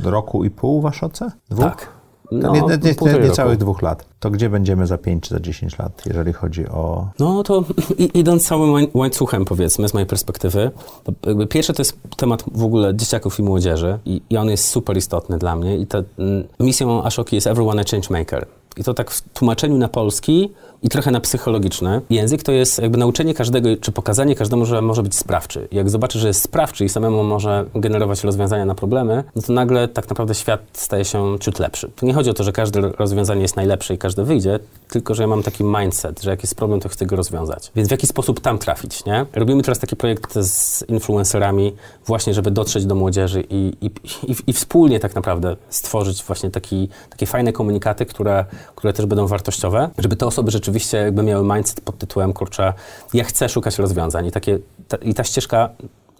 [0.05, 1.31] roku i pół w Aszoce?
[1.51, 1.65] Dwóch?
[1.65, 1.94] Tak.
[2.33, 4.05] No, nie, nie, nie, nie całych dwóch lat.
[4.21, 7.09] To gdzie będziemy za 5 czy za 10 lat, jeżeli chodzi o...
[7.19, 7.65] No to
[8.15, 10.71] idąc całym łańcuchem, powiedzmy, z mojej perspektywy,
[11.05, 14.69] to jakby pierwsze to jest temat w ogóle dzieciaków i młodzieży i, i on jest
[14.69, 18.47] super istotny dla mnie i ta mm, misją Ashoki jest Everyone a Changemaker.
[18.77, 20.51] I to tak w tłumaczeniu na polski
[20.85, 22.01] i trochę na psychologiczny.
[22.11, 25.69] Język to jest jakby nauczenie każdego, czy pokazanie każdemu, że może być sprawczy.
[25.73, 29.89] Jak zobaczy, że jest sprawczy i samemu może generować rozwiązania na problemy, no to nagle
[29.89, 31.89] tak naprawdę świat staje się ciut lepszy.
[31.97, 34.59] Tu nie chodzi o to, że każde rozwiązanie jest najlepsze i każde wyjdzie,
[34.89, 37.73] tylko że ja mam taki mindset, że jak jest problem, to chcę go rozwiązać.
[37.77, 39.27] Więc w jaki sposób tam trafić, nie?
[39.33, 41.73] Robimy teraz taki projekt z influencerami
[42.07, 43.87] właśnie, żeby dotrzeć do młodzieży i, i,
[44.31, 49.27] i, i wspólnie tak naprawdę stworzyć właśnie taki, takie fajne komunikaty, które, które też będą
[49.27, 52.73] wartościowe, żeby te osoby rzeczywiście rzeczywiście jakby miały mindset pod tytułem, kurczę,
[53.15, 54.59] ja chcę szukać rozwiązań i, takie,
[54.89, 55.69] ta, i ta ścieżka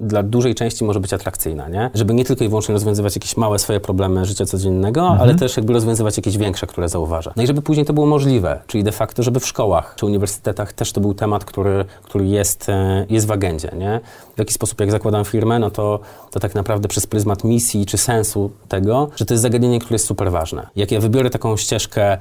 [0.01, 1.91] dla dużej części może być atrakcyjna, nie?
[1.95, 5.21] Żeby nie tylko i wyłącznie rozwiązywać jakieś małe swoje problemy życia codziennego, mhm.
[5.21, 7.33] ale też jakby rozwiązywać jakieś większe, które zauważa.
[7.37, 10.73] No i żeby później to było możliwe, czyli de facto, żeby w szkołach czy uniwersytetach
[10.73, 14.01] też to był temat, który, który jest, e, jest w agendzie, nie?
[14.37, 17.99] W jaki sposób, jak zakładam firmę, no to, to tak naprawdę przez pryzmat misji czy
[17.99, 20.69] sensu tego, że to jest zagadnienie, które jest super ważne.
[20.77, 22.19] Jak ja wybiorę taką ścieżkę e,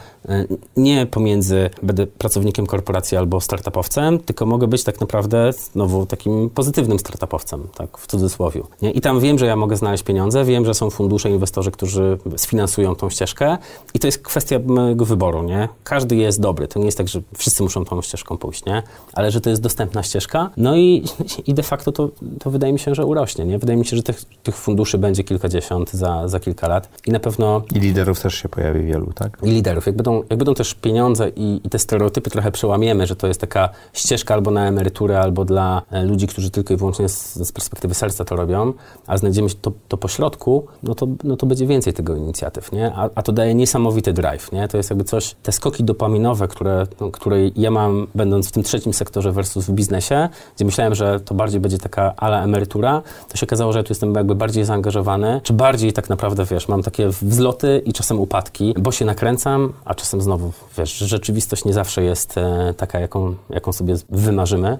[0.77, 6.99] nie pomiędzy będę pracownikiem korporacji albo startupowcem, tylko mogę być tak naprawdę znowu takim pozytywnym
[6.99, 8.61] startupowcem tak w cudzysłowie.
[8.81, 8.91] Nie?
[8.91, 12.95] I tam wiem, że ja mogę znaleźć pieniądze, wiem, że są fundusze, inwestorzy, którzy sfinansują
[12.95, 13.57] tą ścieżkę
[13.93, 15.69] i to jest kwestia mojego wyboru, nie?
[15.83, 18.83] Każdy jest dobry, to nie jest tak, że wszyscy muszą tą ścieżką pójść, nie?
[19.13, 21.03] Ale że to jest dostępna ścieżka, no i,
[21.47, 22.02] i de facto to,
[22.39, 23.59] to wydaje mi się, że urośnie, nie?
[23.59, 27.19] Wydaje mi się, że tych, tych funduszy będzie kilkadziesiąt za, za kilka lat i na
[27.19, 27.61] pewno...
[27.75, 29.37] I liderów też się pojawi wielu, tak?
[29.43, 29.85] I liderów.
[29.85, 33.41] Jak będą, jak będą też pieniądze i, i te stereotypy trochę przełamiemy, że to jest
[33.41, 37.51] taka ścieżka albo na emeryturę, albo dla e, ludzi, którzy tylko i wyłącznie z, z
[37.51, 38.73] perspektywy serca to robią,
[39.07, 42.93] a znajdziemy to, to pośrodku, no to, no to będzie więcej tego inicjatyw, nie?
[42.95, 44.67] A, a to daje niesamowity drive, nie?
[44.67, 48.63] To jest jakby coś, te skoki dopaminowe, które, no, które ja mam, będąc w tym
[48.63, 53.37] trzecim sektorze versus w biznesie, gdzie myślałem, że to bardziej będzie taka ala emerytura, to
[53.37, 57.09] się okazało, że tu jestem jakby bardziej zaangażowany, czy bardziej tak naprawdę, wiesz, mam takie
[57.09, 62.37] wzloty i czasem upadki, bo się nakręcam, a czasem znowu, wiesz, rzeczywistość nie zawsze jest
[62.37, 64.79] e, taka, jaką, jaką sobie wymarzymy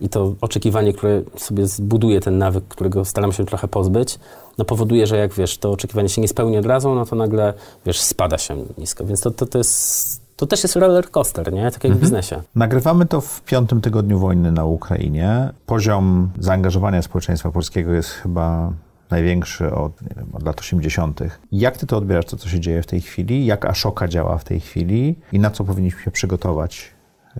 [0.00, 4.18] i to oczekiwanie, które sobie zbuduje ten nawyk, którego staram się trochę pozbyć,
[4.58, 7.54] no powoduje, że jak wiesz, to oczekiwanie się nie spełni od razu, no to nagle,
[7.86, 9.04] wiesz, spada się nisko.
[9.04, 11.70] Więc to, to, to jest to też jest roller coaster, nie?
[11.70, 11.98] Tak jak mhm.
[11.98, 12.42] w biznesie.
[12.54, 15.52] Nagrywamy to w piątym tygodniu wojny na Ukrainie.
[15.66, 18.72] Poziom zaangażowania społeczeństwa polskiego jest chyba
[19.10, 21.20] największy od, wiem, od lat 80.
[21.52, 23.46] Jak ty to odbierasz, to co się dzieje w tej chwili?
[23.46, 25.16] Jak Ashoka działa w tej chwili?
[25.32, 26.94] I na co powinniśmy się przygotować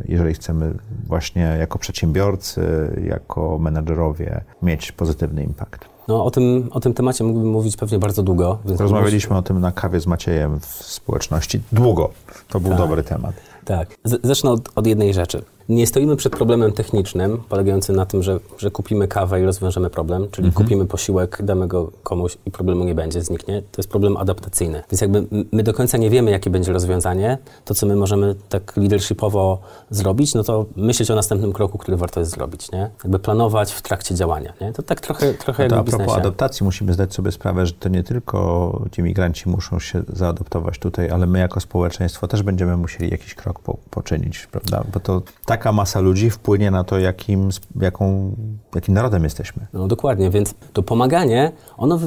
[0.09, 0.75] jeżeli chcemy
[1.07, 2.63] właśnie jako przedsiębiorcy,
[3.09, 5.85] jako menedżerowie mieć pozytywny impact.
[6.09, 8.59] No, o tym, o tym temacie mógłbym mówić pewnie bardzo długo.
[8.65, 11.61] Rozmawialiśmy o tym na kawie z Maciejem w społeczności.
[11.73, 12.11] Długo.
[12.49, 12.79] To był tak.
[12.79, 13.35] dobry temat.
[13.65, 13.89] Tak.
[14.05, 15.43] Z zacznę od, od jednej rzeczy.
[15.69, 20.29] Nie stoimy przed problemem technicznym, polegającym na tym, że, że kupimy kawę i rozwiążemy problem,
[20.31, 20.65] czyli mhm.
[20.65, 23.63] kupimy posiłek, damy go komuś i problemu nie będzie, zniknie.
[23.63, 24.83] To jest problem adaptacyjny.
[24.91, 27.39] Więc jakby my do końca nie wiemy, jakie będzie rozwiązanie.
[27.65, 29.61] To, co my możemy tak leadershipowo
[29.91, 32.91] zrobić, no to myśleć o następnym kroku, który warto jest zrobić, nie?
[33.05, 34.73] Jakby planować w trakcie działania, nie?
[34.73, 37.73] To tak trochę, trochę no to jak a propos adaptacji musimy zdać sobie sprawę, że
[37.73, 42.77] to nie tylko ci migranci muszą się zaadaptować tutaj, ale my jako społeczeństwo też będziemy
[42.77, 44.85] musieli jakiś krok po, poczynić, prawda?
[44.93, 45.23] Bo to
[45.55, 47.49] taka masa ludzi wpłynie na to, jakim,
[47.81, 48.37] jaką,
[48.75, 49.67] jakim narodem jesteśmy.
[49.73, 51.99] No dokładnie, więc to pomaganie, ono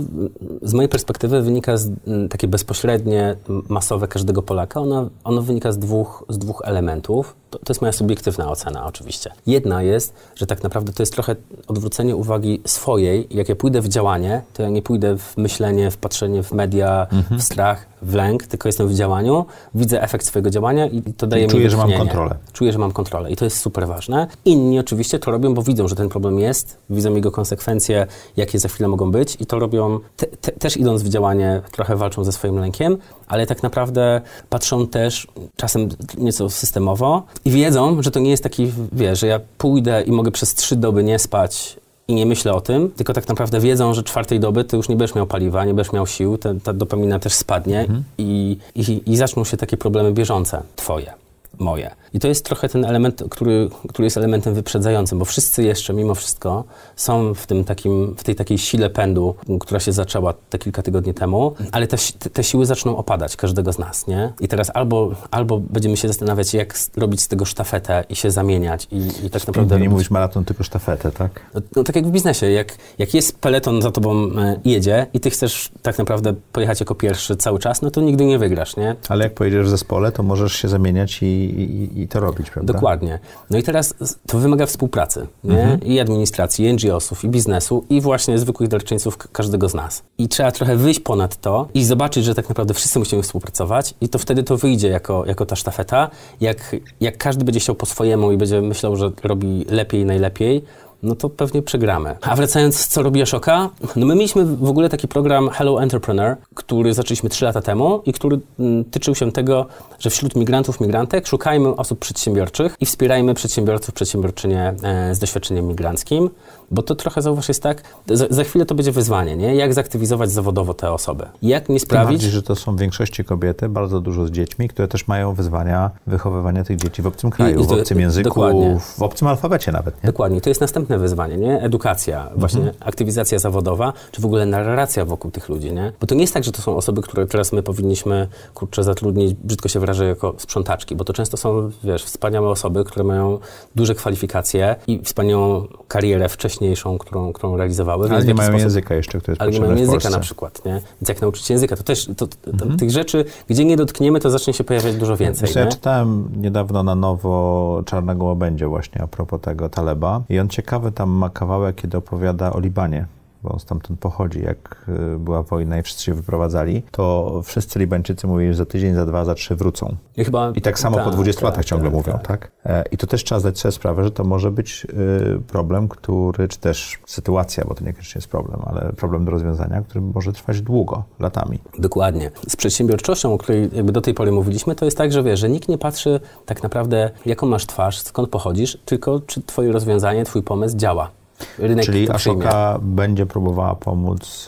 [0.62, 1.92] z mojej perspektywy wynika z
[2.30, 3.36] takie bezpośrednie,
[3.70, 7.36] masowe każdego Polaka, ono, ono wynika z dwóch, z dwóch elementów.
[7.50, 9.32] To, to jest moja subiektywna ocena oczywiście.
[9.48, 11.36] Jedna jest, że tak naprawdę to jest trochę
[11.68, 13.28] odwrócenie uwagi swojej.
[13.32, 17.08] Jak ja pójdę w działanie, to ja nie pójdę w myślenie, w patrzenie w media,
[17.12, 17.40] mhm.
[17.40, 19.46] w strach, w lęk, tylko jestem w działaniu,
[19.76, 22.36] widzę efekt swojego działania i to daje Czuję, mi Czuję, że mam kontrolę.
[22.54, 24.28] Czuję, że mam kontrolę i to jest super ważne.
[24.46, 28.68] Inni oczywiście to robią, bo widzą, że ten problem jest, widzą jego konsekwencje, jakie za
[28.68, 32.32] chwilę mogą być i to robią, te, te, też idąc w działanie, trochę walczą ze
[32.32, 38.30] swoim lękiem, ale tak naprawdę patrzą też czasem nieco systemowo i wiedzą, że to nie
[38.30, 42.26] jest taki, wiesz, że ja pójdę i mogę przez trzy doby nie spać i nie
[42.26, 45.28] myślę o tym, tylko tak naprawdę wiedzą, że czwartej doby ty już nie będziesz miał
[45.28, 48.04] paliwa, nie będziesz miał sił, ta, ta dopamina też spadnie mhm.
[48.18, 51.14] i, i, i zaczną się takie problemy bieżące, twoje
[51.60, 51.96] moje.
[52.18, 56.16] I to jest trochę ten element, który, który jest elementem wyprzedzającym, bo wszyscy jeszcze mimo
[56.16, 56.64] wszystko
[56.96, 61.14] są w, tym takim, w tej takiej sile pędu, która się zaczęła te kilka tygodni
[61.14, 61.98] temu, ale te,
[62.34, 64.34] te siły zaczną opadać każdego z nas, nie?
[64.40, 68.88] I teraz albo, albo będziemy się zastanawiać, jak robić z tego sztafetę i się zamieniać
[68.92, 69.76] i, i tak naprawdę...
[69.76, 71.42] Nie robić- mówisz maraton, tylko sztafetę, tak?
[71.54, 75.20] no, no tak jak w biznesie, jak, jak jest peleton za tobą e, jedzie i
[75.20, 78.96] ty chcesz tak naprawdę pojechać jako pierwszy cały czas, no to nigdy nie wygrasz, nie?
[79.10, 82.74] Ale jak pojedziesz w zespole, to możesz się zamieniać i, i, i to robić, prawda?
[82.74, 83.20] Dokładnie.
[83.50, 83.94] No i teraz
[84.28, 85.80] to wymaga współpracy, nie?
[85.86, 90.04] I administracji, i NGO-sów, i biznesu, i właśnie zwykłych darczyńców każdego z nas.
[90.18, 94.10] I trzeba trochę wyjść ponad to i zobaczyć, że tak naprawdę wszyscy musimy współpracować i
[94.10, 96.10] to wtedy to wyjdzie jako, jako ta sztafeta.
[96.42, 100.64] Jak, jak każdy będzie chciał po swojemu i będzie myślał, że robi lepiej, najlepiej,
[101.04, 102.16] no to pewnie przegramy.
[102.22, 103.70] A wracając, co robi Ashoka?
[103.96, 108.14] No my mieliśmy w ogóle taki program Hello Entrepreneur, który zaczęliśmy 3 lata temu i
[108.14, 109.66] który mm, tyczył się tego,
[110.00, 116.30] że wśród migrantów, migrantek szukajmy osób przedsiębiorczych i wspierajmy przedsiębiorców, przedsiębiorczynie e, z doświadczeniem migranckim,
[116.72, 119.56] bo to trochę, zauważ, jest tak, za, za chwilę to będzie wyzwanie, nie?
[119.56, 121.26] Jak zaktywizować zawodowo te osoby?
[121.42, 122.12] Jak nie Tym sprawić...
[122.12, 125.92] bardziej, że to są w większości kobiety, bardzo dużo z dziećmi, które też mają wyzwania
[126.08, 128.80] wychowywania tych dzieci w obcym kraju, i w to- obcym języku, dokładnie.
[128.98, 130.08] w obcym alfabecie nawet, nie?
[130.08, 131.62] Dokładnie, to jest następne wyzwanie, nie?
[131.62, 132.78] Edukacja, właśnie Mhm.
[132.80, 135.92] aktywizacja zawodowa, czy w ogóle narracja wokół tych ludzi, nie?
[136.02, 139.34] Bo to nie jest tak, że to są osoby, które teraz my powinniśmy, kurczę, zatrudnić,
[139.34, 143.40] brzydko się wyrażę, jako sprzątaczki, bo to często są, wiesz, wspaniałe osoby, które mają
[143.76, 146.30] duże kwalifikacje i wspaniałą karierę
[146.62, 148.10] wcześniejszą, którą, którą realizowały.
[148.10, 150.72] Ale nie mają sposób- języka jeszcze, który jest ale nie mają języka na przykład, nie?
[150.72, 152.78] Więc jak nauczyć się języka, to też to, to, Mhm.
[152.80, 155.72] tych rzeczy, gdzie nie dotkniemy, to zacznie się pojawiać dużo więcej, Wiesz, ja nie?
[155.72, 161.10] czytałem niedawno na nowo Czarnego Łabędzie właśnie a propos tego Taleba i on ciekawy tam
[161.10, 163.06] ma kawałek, kiedy opowiada o Libanie,
[163.44, 164.86] bo on stamtąd pochodzi, jak
[165.16, 169.06] y, była wojna i wszyscy się wyprowadzali, to wszyscy Libańczycy mówili, że za tydzień, za
[169.06, 169.96] dwa, za trzy wrócą.
[170.18, 172.28] I, chyba, I tak samo po tak, 20 tak, latach ciągle tak, mówią, tak.
[172.28, 172.52] tak?
[172.66, 176.48] E, I to też trzeba zdać sobie sprawę, że to może być y, problem, który,
[176.48, 180.62] czy też sytuacja, bo to niekoniecznie jest problem, ale problem do rozwiązania, który może trwać
[180.62, 181.60] długo, latami.
[181.80, 182.32] Dokładnie.
[182.48, 185.50] Z przedsiębiorczością, o której jakby do tej pory mówiliśmy, to jest tak, że wiesz, że
[185.50, 190.44] nikt nie patrzy tak naprawdę, jaką masz twarz, skąd pochodzisz, tylko czy twoje rozwiązanie, twój
[190.44, 191.12] pomysł działa.
[191.60, 192.12] Rynek Czyli.
[192.12, 194.48] Ashoka będzie próbowała pomóc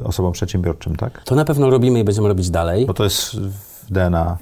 [0.00, 1.22] y, osobom przedsiębiorczym, tak?
[1.24, 2.86] To na pewno robimy i będziemy robić dalej.
[2.86, 4.38] Bo to jest w DNA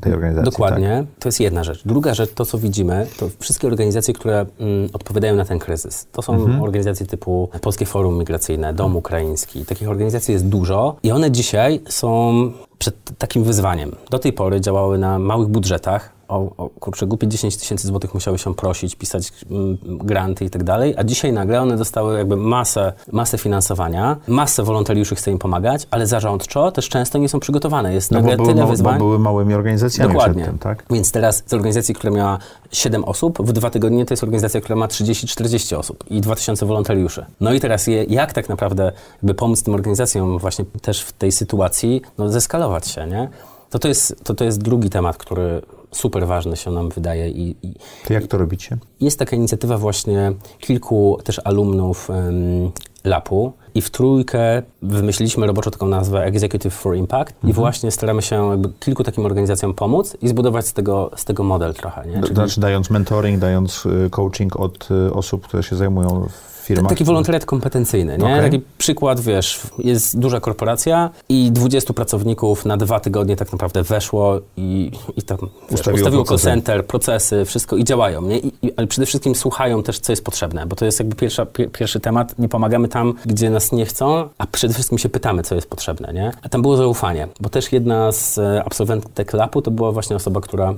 [0.00, 0.50] tej organizacji.
[0.50, 1.04] Dokładnie.
[1.18, 1.82] To jest jedna rzecz.
[1.84, 6.06] Druga rzecz, to co widzimy, to wszystkie organizacje, które mm, odpowiadają na ten kryzys.
[6.12, 6.62] To są Mhm.
[6.62, 9.64] organizacje typu Polskie Forum Migracyjne, Dom Ukraiński.
[9.64, 12.32] Takich organizacji jest dużo i one dzisiaj są
[12.78, 13.96] przed takim wyzwaniem.
[14.10, 16.12] Do tej pory działały na małych budżetach.
[16.30, 20.64] O, o kurczę, głupie 10 tysięcy złotych musiały się prosić, pisać mm, granty i tak
[20.64, 25.86] dalej, a dzisiaj nagle one dostały jakby masę, masę finansowania, masę wolontariuszy chce im pomagać,
[25.90, 27.94] ale zarządczo też często nie są przygotowane.
[27.94, 28.98] Jest No nagle bo, były, tyle ma- wyzwań.
[28.98, 30.44] bo były małymi organizacjami Dokładnie.
[30.44, 30.84] tym, tak?
[30.90, 32.38] Więc teraz z organizacji, która miała
[32.72, 37.26] 7 osób, w dwa tygodnie to jest organizacja, która ma 30-40 osób i 2000 wolontariuszy.
[37.40, 41.32] No i teraz je, jak tak naprawdę jakby pomóc tym organizacjom właśnie też w tej
[41.32, 43.28] sytuacji, no zeskalować się, nie?
[43.70, 45.62] To to jest, to, to jest drugi temat, który
[45.92, 47.74] super ważny się nam wydaje i, i
[48.04, 48.78] To jak to robicie?
[49.00, 52.70] Jest taka inicjatywa właśnie kilku też alumnów em,
[53.04, 58.62] LAP-u i w trójkę wymyśliliśmy roboczo taką nazwę Executive for Impact i właśnie staramy się
[58.80, 62.22] kilku takim organizacjom pomóc i zbudować z tego, z tego model trochę, nie?
[62.22, 66.88] Czyli znaczy dając mentoring, dając y, coaching od y, osób, które się zajmują w firmach.
[66.88, 68.24] Taki wolontariat kompetencyjny, nie?
[68.24, 68.50] Okej.
[68.50, 74.40] Taki przykład, wiesz, jest duża korporacja i 20 pracowników na dwa tygodnie tak naprawdę weszło
[74.56, 78.38] i, i tam wiesz, Ustawiło ustawiło call center, procesy, wszystko i działają, nie?
[78.38, 81.46] I, i, ale przede wszystkim słuchają też, co jest potrzebne, bo to jest jakby pierwsza,
[81.46, 82.38] pier, pierwszy temat.
[82.38, 86.12] Nie pomagamy tam, gdzie nas nie chcą, a przede wszystkim się pytamy, co jest potrzebne,
[86.12, 86.32] nie?
[86.42, 90.40] A tam było zaufanie, bo też jedna z e, absolwentek LAP-u to była właśnie osoba,
[90.40, 90.74] która,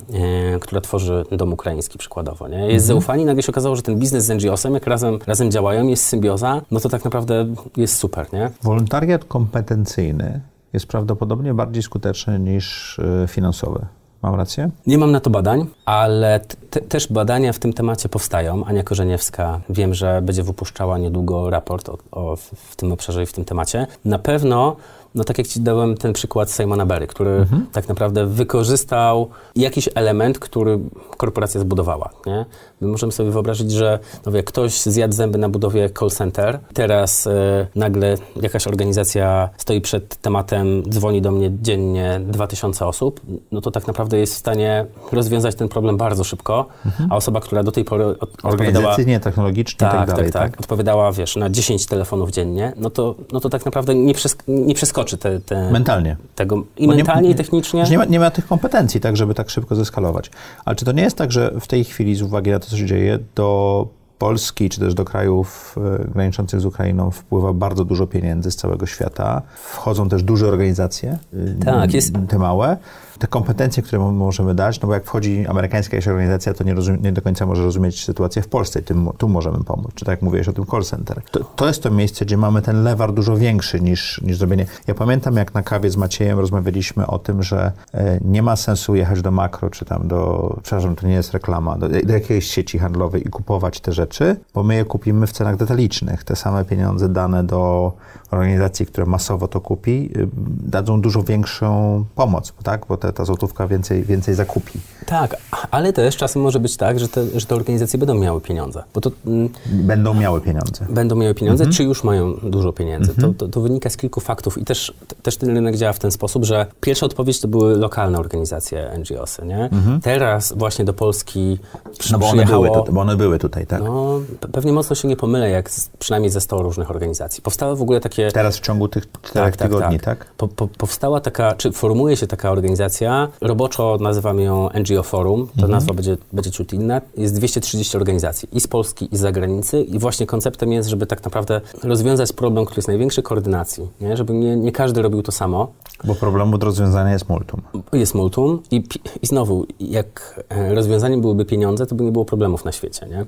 [0.55, 2.73] e, która tworzy dom ukraiński przykładowo, nie?
[2.73, 5.89] Jest zaufanie i nagle się okazało, że ten biznes z NGO-sem, jak razem, razem działają,
[5.89, 8.51] jest symbioza, no to tak naprawdę jest super, nie?
[8.63, 10.41] Wolontariat kompetencyjny
[10.73, 13.87] jest prawdopodobnie bardziej skuteczny niż y, finansowy.
[14.23, 14.71] Mam rację?
[14.87, 18.65] Nie mam na to badań, ale te, też badania w tym temacie powstają.
[18.65, 23.33] Ania Korzeniewska wiem, że będzie wypuszczała niedługo raport o, o, w- tym obszarze i w
[23.33, 23.87] tym temacie.
[24.05, 24.77] Na pewno,
[25.15, 30.39] no tak jak Ci dałem ten przykład Simona Berry, który tak naprawdę wykorzystał jakiś element,
[30.39, 30.79] który
[31.17, 32.11] korporacja zbudowała.
[32.27, 32.45] Nie?
[32.83, 37.27] My możemy sobie wyobrazić, że no wie, ktoś zjadł zęby na budowie call center, teraz
[37.27, 43.21] e, nagle jakaś organizacja stoi przed tematem, dzwoni do mnie dziennie 2000 osób,
[43.53, 46.67] no to tak naprawdę jest w stanie rozwiązać ten problem bardzo szybko,
[47.11, 48.55] a osoba, która do tej pory od, odpowiadała...
[48.55, 53.15] Organizacyjnie, technologicznie Tak, tak tak, dalej, tak, Odpowiadała, wiesz, na 10 telefonów dziennie, no to,
[53.33, 56.17] no to tak naprawdę nie, przes- nie przeskoczy te, te Mentalnie.
[56.35, 57.83] tego i Bo nie- mentalnie, nie- i technicznie.
[57.91, 60.31] Nie ma, nie ma tych kompetencji, tak, żeby tak szybko zeskalować.
[60.65, 62.79] Ale czy to nie jest tak, że w tej chwili, z uwagi na to, co
[62.79, 63.89] się dzieje, do
[64.23, 68.87] Polski, czy też do krajów e, graniczących z Ukrainą wpływa bardzo dużo pieniędzy z całego
[68.87, 69.43] świata.
[69.55, 72.77] Wchodzą też duże organizacje, y, Tak, jest- te małe.
[73.19, 77.13] Te kompetencje, które możemy dać, no bo jak wchodzi amerykańska jakaś organizacja, to nie, nie
[77.13, 79.91] do końca może rozumieć sytuację w Polsce i tym, tu możemy pomóc.
[79.95, 81.23] Czy tak jak mówiłeś o tym call center.
[81.31, 84.67] To, to jest to miejsce, gdzie mamy ten lewar dużo większy niż, niż zrobienie.
[84.87, 88.95] Ja pamiętam, jak na kawie z Maciejem rozmawialiśmy o tym, że e, nie ma sensu
[88.95, 92.79] jechać do makro, czy tam do, przepraszam, to nie jest reklama, do, do jakiejś sieci
[92.79, 94.12] handlowej i kupować te rzeczy,
[94.55, 96.25] bo my je kupimy w cenach detalicznych.
[96.25, 97.93] Te same pieniądze dane do
[98.37, 100.29] organizacji, która masowo to kupi, y,
[100.71, 102.87] dadzą dużo większą pomoc, tak?
[102.89, 104.79] bo te, ta złotówka więcej, więcej zakupi.
[105.07, 105.37] Tak,
[105.71, 108.83] ale też czasem może być tak, że te, że te organizacje będą miały pieniądze.
[108.95, 110.87] Bo to mm, Będą miały pieniądze.
[110.91, 111.77] będą miały pieniądze, Mhm.
[111.77, 113.15] czy już mają dużo pieniędzy.
[113.15, 116.11] To, to, to wynika z kilku faktów i też, też ten rynek działa w ten
[116.11, 119.71] sposób, że pierwsza odpowiedź to były lokalne organizacje NGOsy, nie?
[120.03, 121.59] Teraz właśnie do Polski
[121.99, 122.21] przy, Mhm.
[122.21, 123.83] No bo one, były, tu- bo one były tutaj, tak?
[123.85, 127.43] No, pe- pewnie mocno się nie pomylę, jak z, przynajmniej ze 100 różnych organizacji.
[127.43, 128.22] Powstały w ogóle takie...
[128.33, 130.27] Teraz w ciągu tych czterech tygodni, tak?
[130.37, 135.53] Po, po, powstała taka, czy formuje się taka organizacja, roboczo nazywamy ją NGO Forum, ta
[135.53, 135.71] Mhm.
[135.71, 139.99] nazwa będzie, będzie ciut inna, jest 230 organizacji i z Polski i z zagranicy i
[139.99, 144.17] właśnie konceptem jest, żeby tak naprawdę rozwiązać problem, który jest największy, koordynacji, nie?
[144.17, 145.73] żeby nie, nie każdy robił to samo,
[146.05, 147.63] Bo problemu do rozwiązania jest multum.
[147.93, 148.85] jest multum i,
[149.23, 153.27] i znowu, jak e, rozwiązaniem byłyby pieniądze, to by nie było problemów na świecie, nie?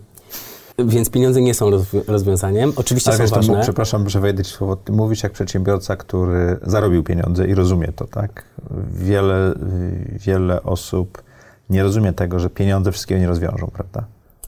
[0.78, 2.72] Więc pieniądze nie są rozwi- rozwiązaniem.
[2.76, 3.54] Oczywiście Ale są wiesz, ważne.
[3.54, 4.76] mów, przepraszam, że wejdę ci w słowo.
[4.76, 8.44] Ty mówisz jak przedsiębiorca, który zarobił pieniądze i rozumie to, tak?
[8.94, 9.54] Wiele,
[10.12, 11.22] wiele osób
[11.70, 14.04] nie rozumie tego, że pieniądze wszystkiego nie rozwiążą, prawda?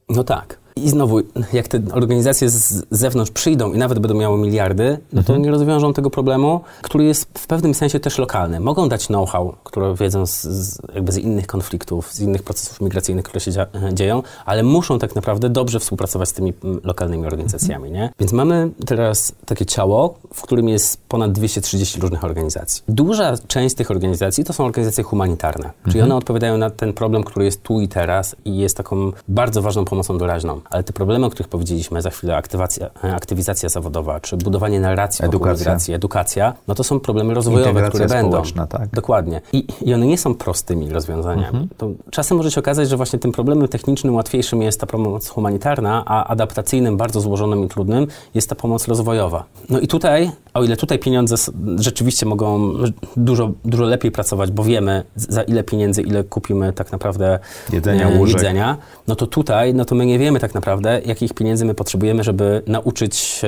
[0.08, 0.58] No tak.
[0.82, 1.20] I znowu,
[1.52, 5.92] jak te organizacje z zewnątrz przyjdą i nawet będą miały miliardy, no to nie rozwiążą
[5.92, 8.60] tego problemu, który jest w pewnym sensie też lokalny.
[8.60, 13.24] Mogą dać know-how, które wiedzą z, z, jakby z innych konfliktów, z innych procesów migracyjnych,
[13.24, 16.52] które się dzia dzieją, ale muszą tak naprawdę dobrze współpracować z tymi
[16.84, 18.12] lokalnymi organizacjami, nie?
[18.20, 22.82] Więc mamy teraz takie ciało, w którym jest ponad 230 różnych organizacji.
[22.88, 27.44] Duża część tych organizacji to są organizacje humanitarne, czyli one odpowiadają na ten problem, który
[27.44, 30.60] jest tu i teraz i jest taką bardzo ważną pomocą doraźną.
[30.70, 35.22] Ale te problemy, o których powiedzieliśmy za chwilę, aktywacja, e, aktywizacja zawodowa, czy budowanie narracji
[35.22, 35.64] wokół Edukacja.
[35.64, 38.42] migracji, edukacja, no to są problemy rozwojowe, Integracja które będą.
[38.66, 38.88] tak.
[38.88, 39.40] Dokładnie.
[39.52, 41.68] I, I one nie są prostymi rozwiązaniami.
[41.76, 46.02] To czasem może się okazać, że właśnie tym problemem technicznym łatwiejszym jest ta pomoc humanitarna,
[46.06, 49.44] a adaptacyjnym, bardzo złożonym i trudnym jest ta pomoc rozwojowa.
[49.70, 51.34] No i tutaj, o ile tutaj pieniądze
[51.76, 52.72] rzeczywiście mogą
[53.16, 57.38] dużo, dużo lepiej pracować, bo wiemy za ile pieniędzy, ile kupimy tak naprawdę
[57.72, 58.76] Jedzenia, e, jedzenia,
[59.08, 62.62] no to tutaj, no to my nie wiemy tak naprawdę, jakich pieniędzy my potrzebujemy, żeby
[62.66, 63.42] nauczyć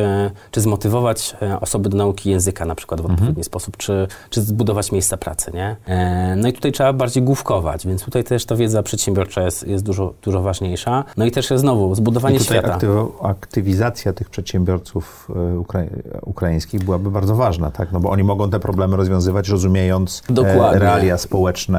[0.51, 4.93] czy zmotywować e, osoby do nauki języka na przykład w odpowiedni sposób, czy, czy zbudować
[4.93, 5.77] miejsca pracy, nie?
[5.87, 9.85] E, No i tutaj trzeba bardziej główkować, więc tutaj też ta wiedza przedsiębiorcza jest, jest
[9.85, 11.05] dużo, dużo ważniejsza.
[11.17, 12.75] No i też znowu zbudowanie I tutaj świata.
[12.75, 15.83] aktywo, aktywizacja tych przedsiębiorców e, ukra
[16.23, 17.93] ukraińskich byłaby bardzo ważna, tak?
[17.93, 20.79] No bo oni mogą te problemy rozwiązywać, rozumiejąc Dokładnie.
[20.79, 21.79] realia społeczne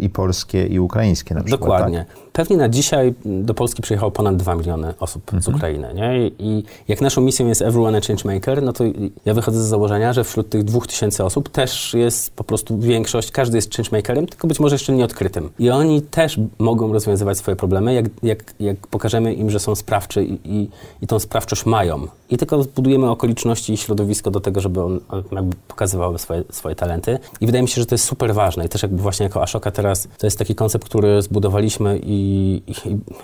[0.00, 1.60] i polskie, i ukraińskie na przykład.
[1.60, 2.06] Dokładnie.
[2.32, 5.56] Pewnie na dzisiaj do Polski przyjechało ponad 2 miliony osób z Mhm.
[5.56, 5.94] Ukrainy.
[5.94, 6.26] Nie?
[6.38, 8.84] I jak naszą misją jest Everyone a Changemaker, no to
[9.24, 13.58] ja wychodzę z założenia, że wśród tych 2000 osób też jest po prostu większość, każdy
[13.58, 15.50] jest changemakerem, tylko być może jeszcze nieodkrytym.
[15.58, 20.24] I oni też mogą rozwiązywać swoje problemy, jak, jak, jak pokażemy im, że są sprawczy
[20.24, 20.68] i, i,
[21.02, 22.06] i tą sprawczość mają.
[22.32, 26.74] I tylko zbudujemy okoliczności i środowisko do tego, żeby on on jakby pokazywały swoje, swoje
[26.74, 27.18] talenty.
[27.40, 28.66] I wydaje mi się, że to jest super ważne.
[28.66, 32.72] I też jakby właśnie jako Ashoka teraz to jest taki koncept, który zbudowaliśmy i, i,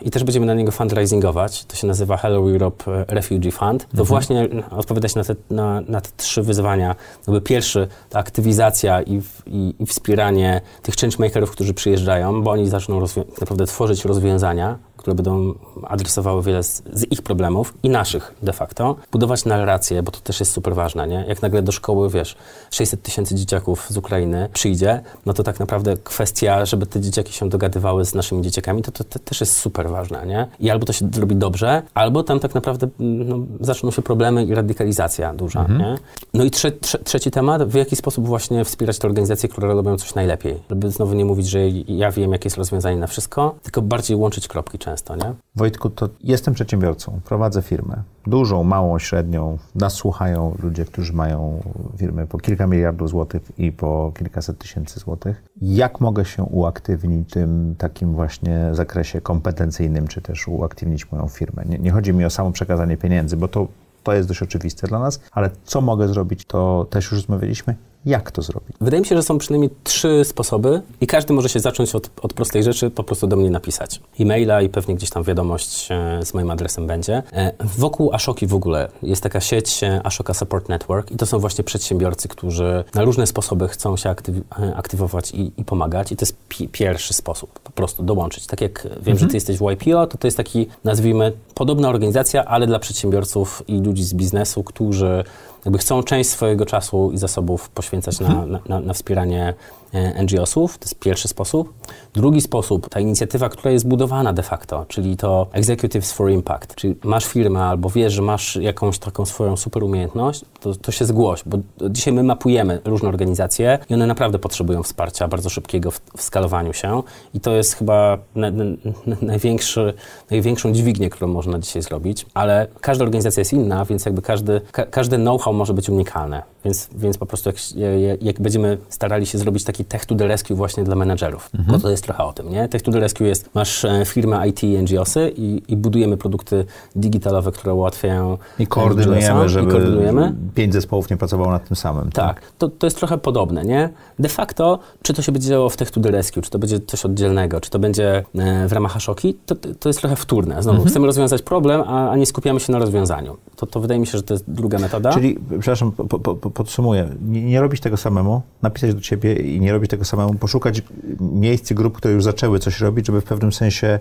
[0.06, 1.64] i też będziemy na niego fundraisingować.
[1.64, 3.86] To się nazywa Hello Europe e, Refugee Fund.
[3.96, 6.96] To właśnie odpowiada się na te, na, na te trzy wyzwania.
[7.26, 13.00] Jakby pierwszy, ta aktywizacja i, i, i wspieranie tych changemakerów, którzy przyjeżdżają, bo oni zaczną
[13.40, 14.78] naprawdę tworzyć rozwiązania,
[15.08, 15.54] które będą
[15.86, 18.96] adresowały wiele z, z ich problemów i naszych de facto.
[19.12, 21.24] Budować narrację, bo to też jest super ważne, nie?
[21.28, 22.36] Jak nagle do szkoły, wiesz,
[22.70, 27.48] 600 tysięcy dzieciaków z Ukrainy przyjdzie, no to tak naprawdę kwestia, żeby te dzieciaki się
[27.48, 30.46] dogadywały z naszymi dzieciakami, to, to, to też jest super ważne, nie?
[30.60, 34.54] I albo to się zrobi dobrze, albo tam tak naprawdę no, zaczną się problemy i
[34.54, 35.98] radykalizacja duża, nie?
[36.34, 39.96] No i trze, trze, trzeci temat, w jaki sposób właśnie wspierać te organizacje, które robią
[39.96, 40.54] coś najlepiej.
[40.70, 44.48] Żeby znowu nie mówić, że ja wiem, jakie jest rozwiązanie na wszystko, tylko bardziej łączyć
[44.48, 45.34] kropki często, nie?
[45.56, 48.02] Wojtku, to jestem przedsiębiorcą, prowadzę firmę.
[48.26, 49.58] Dużą, małą, średnią.
[49.74, 51.62] Nas słuchają ludzie, którzy mają
[51.96, 55.44] firmy po kilka miliardów złotych i po kilkaset tysięcy złotych.
[55.62, 61.64] Jak mogę się uaktywnić w tym takim właśnie zakresie kompetencyjnym, czy też uaktywnić moją firmę?
[61.66, 63.66] Nie, nie chodzi mi o samo przekazanie pieniędzy, bo to,
[64.08, 67.74] to jest dość oczywiste dla nas, ale co mogę zrobić, to też już rozmawialiśmy.
[68.06, 68.76] Jak to zrobić?
[68.80, 72.32] Wydaje mi się, że są przynajmniej trzy sposoby i każdy może się zacząć od, od
[72.32, 74.00] prostej rzeczy, po prostu do mnie napisać.
[74.20, 77.22] E-maila i pewnie gdzieś tam wiadomość e, z moim adresem będzie.
[77.32, 81.38] E, wokół Ashoki w ogóle jest taka sieć e, Ashoka Support Network i to są
[81.38, 84.42] właśnie przedsiębiorcy, którzy na różne sposoby chcą się aktyw-
[84.74, 88.46] aktywować i, i pomagać i to jest pi- pierwszy sposób, po prostu dołączyć.
[88.46, 92.44] Tak jak wiem, że ty jesteś w YPO, to to jest taki, nazwijmy, podobna organizacja,
[92.44, 95.24] ale dla przedsiębiorców i ludzi z biznesu, którzy
[95.64, 99.54] jakby chcą część swojego czasu i zasobów poświęcać na, na, na, na wspieranie
[99.92, 100.78] NGO-sów.
[100.78, 101.74] To jest pierwszy sposób.
[102.14, 106.96] Drugi sposób, ta inicjatywa, która jest budowana de facto, czyli to Executives for Impact, czyli
[107.04, 111.42] masz firmę albo wiesz, że masz jakąś taką swoją super umiejętność, to, to się zgłoś,
[111.46, 111.58] bo
[111.90, 116.72] dzisiaj my mapujemy różne organizacje i one naprawdę potrzebują wsparcia bardzo szybkiego w, w skalowaniu
[116.72, 117.02] się
[117.34, 118.64] i to jest chyba na, na,
[119.06, 119.94] na, największy,
[120.30, 124.86] największą dźwignię, którą można dzisiaj zrobić, ale każda organizacja jest inna, więc jakby każdy, ka,
[124.86, 129.64] każde know-how może być unikalne, więc, więc po prostu jak, jak będziemy starali się zrobić
[129.64, 132.68] taki tech to the rescue właśnie dla menedżerów, bo to jest trochę o tym, nie?
[132.68, 136.64] Tech to the rescue jest, masz e, firmę IT i NGOsy i, i budujemy produkty
[136.96, 140.34] digitalowe, które ułatwiają I koordynujemy, NGOsom, żeby i koordynujemy.
[140.54, 142.10] pięć zespołów nie pracowało nad tym samym.
[142.12, 143.88] Tak, to, to jest trochę podobne, nie?
[144.18, 146.80] De facto, czy to się będzie działo w Tech to the Rescue, czy to będzie
[146.80, 150.62] coś oddzielnego, czy to będzie e, w ramach Ashoki, to, to jest trochę wtórne.
[150.62, 153.36] Znowu, chcemy rozwiązać problem, a, a nie skupiamy się na rozwiązaniu.
[153.56, 155.12] To, to wydaje mi się, że to jest druga metoda.
[155.12, 157.08] Czyli, przepraszam, po, po, podsumuję.
[157.22, 160.82] Nie, nie robić tego samemu, napisać do ciebie i nie robić tego samemu, poszukać
[161.20, 163.98] miejsc i grup, które już zaczęły coś robić, żeby w pewnym sensie,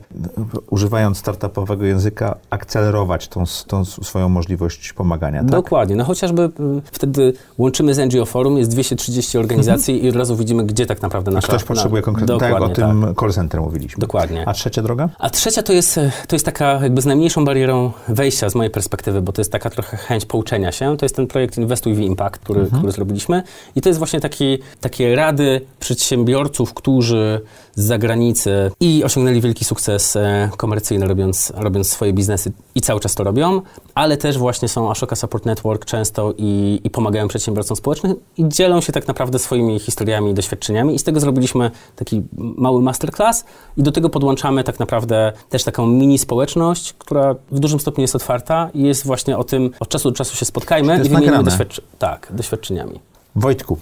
[0.69, 5.39] używając startupowego języka, akcelerować tą, tą swoją możliwość pomagania.
[5.39, 5.51] Tak?
[5.51, 5.95] Dokładnie.
[5.95, 6.49] No chociażby y,
[6.91, 11.31] wtedy łączymy z NGO Forum, jest 230 organizacji i od razu widzimy, gdzie tak naprawdę
[11.31, 11.47] nasza...
[11.47, 14.01] Ktoś potrzebuje na, konkretnie, tak o tym call center mówiliśmy.
[14.01, 14.47] Dokładnie.
[14.47, 15.09] A trzecia droga?
[15.19, 19.21] A trzecia to jest, to jest taka jakby z najmniejszą barierą wejścia z mojej perspektywy,
[19.21, 20.97] bo to jest taka trochę chęć pouczenia się.
[20.97, 23.43] To jest ten projekt Inwestuj w Impact, który, który zrobiliśmy.
[23.75, 27.41] I to jest właśnie taki, takie rady przedsiębiorców, którzy
[27.75, 33.15] z zagranicy i osiągnęli wielki sukces e, komercyjny, robiąc, robiąc swoje biznesy i cały czas
[33.15, 33.61] to robią,
[33.95, 38.81] ale też właśnie są Ashoka Support Network często i, i pomagają przedsiębiorcom społecznym i dzielą
[38.81, 43.45] się tak naprawdę swoimi historiami i doświadczeniami i z tego zrobiliśmy taki mały masterclass
[43.77, 48.15] i do tego podłączamy tak naprawdę też taką mini społeczność, która w dużym stopniu jest
[48.15, 51.81] otwarta i jest właśnie o tym, od czasu do czasu się spotkajmy i wymienimy doświadczy-
[51.99, 52.99] tak, doświadczeniami.
[53.35, 53.77] Wojtku,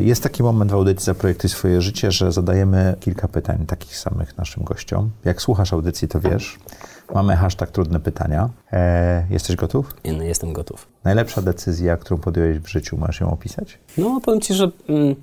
[0.00, 4.64] jest taki moment w audycji Zaprojektuj swoje życie, że zadajemy kilka pytań takich samych naszym
[4.64, 5.10] gościom.
[5.24, 6.58] Jak słuchasz audycji, to wiesz.
[7.14, 8.48] Mamy hashtag trudne pytania.
[8.72, 9.94] E, jesteś gotów?
[10.04, 10.88] Inny, Jestem gotów.
[11.04, 13.78] Najlepsza decyzja, którą podjąłeś w życiu, masz ją opisać?
[13.98, 15.14] No, powiem Ci, że mm,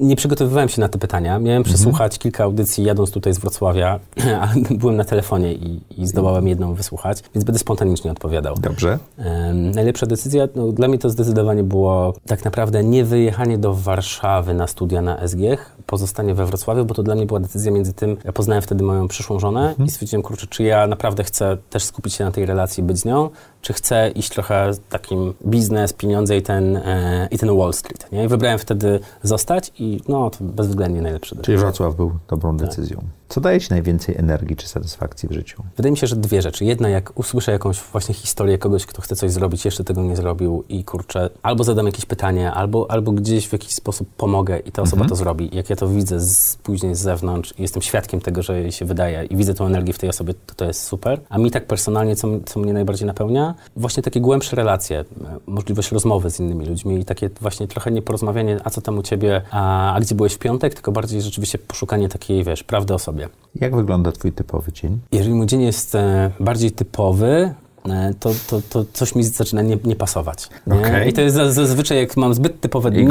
[0.00, 1.38] nie przygotowywałem się na te pytania.
[1.38, 4.00] Miałem przesłuchać kilka audycji jadąc tutaj z Wrocławia,
[4.40, 8.54] ale byłem na telefonie i, i zdołałem jedną wysłuchać, więc będę spontanicznie odpowiadał.
[8.54, 8.98] Dobrze.
[9.18, 14.54] Em, najlepsza decyzja, no, dla mnie to zdecydowanie było tak naprawdę nie wyjechanie do Warszawy
[14.54, 18.16] na studia na SGH, pozostanie we Wrocławiu, bo to dla mnie była decyzja między tym,
[18.24, 22.14] ja poznałem wtedy moją przyszłą żonę i stwierdziłem, kurczę, czy ja naprawdę chcę też skupić
[22.14, 23.30] się na tej relacji, być z nią,
[23.62, 28.12] czy chcę iść trochę takim biznes, pieniądze i ten, e, i ten Wall Street.
[28.12, 28.24] Nie?
[28.24, 31.54] I wybrałem wtedy zostać i no, to bezwzględnie najlepsze decyzja.
[31.54, 33.02] Czyli Wrocław był dobrą decyzją.
[33.30, 35.62] Co daje ci najwięcej energii czy satysfakcji w życiu?
[35.76, 36.64] Wydaje mi się, że dwie rzeczy.
[36.64, 40.64] Jedna, jak usłyszę jakąś właśnie historię kogoś, kto chce coś zrobić, jeszcze tego nie zrobił
[40.68, 44.82] i kurczę, albo zadam jakieś pytanie, albo, albo gdzieś w jakiś sposób pomogę i ta
[44.82, 45.50] osoba to zrobi.
[45.52, 48.84] Jak ja to widzę z, później z zewnątrz i jestem świadkiem tego, że jej się
[48.84, 51.20] wydaje i widzę tą energię w tej osobie, to to jest super.
[51.28, 53.54] A mi tak personalnie, co, co mnie najbardziej napełnia?
[53.76, 55.04] Właśnie takie głębsze relacje, e,
[55.46, 59.02] możliwość rozmowy z innymi ludźmi i takie właśnie trochę nie porozmawianie, a co tam u
[59.02, 62.98] ciebie, a, a gdzie byłeś w piątek, tylko bardziej rzeczywiście poszukanie takiej, wiesz, prawdy o
[62.98, 63.19] sobie.
[63.54, 64.98] Jak wygląda twój typowy dzień?
[65.12, 67.54] Jeżeli mój dzień jest e, bardziej typowy,
[67.88, 70.48] e, to, to, to coś mi zaczyna nie, nie pasować.
[70.66, 70.74] Nie?
[70.80, 71.08] Okej.
[71.08, 73.04] I to jest za- zazwyczaj, jak mam zbyt typowe dnie,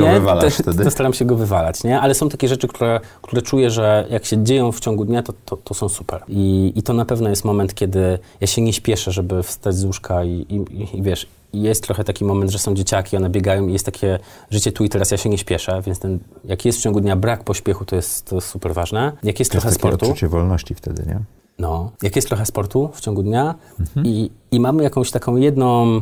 [0.63, 1.83] to, to staram się go wywalać.
[1.83, 1.99] Nie?
[2.01, 5.33] Ale są takie rzeczy, które, które czuję, że jak się dzieją w ciągu dnia, to,
[5.45, 6.23] to, to są super.
[6.27, 9.85] I, I to na pewno jest moment, kiedy ja się nie śpieszę, żeby wstać z
[9.85, 13.73] łóżka i, i, i wiesz, jest trochę taki moment, że są dzieciaki, one biegają i
[13.73, 14.19] jest takie
[14.49, 17.15] życie tu i teraz, ja się nie śpieszę, więc ten, jak jest w ciągu dnia
[17.15, 19.11] brak pośpiechu, to jest, to jest super ważne.
[19.23, 21.19] Jak jest To jest trochę takie sportu, odczucie wolności wtedy, nie?
[21.59, 23.55] no, jak jest trochę sportu w ciągu dnia
[24.03, 26.01] i, i mamy jakąś taką jedną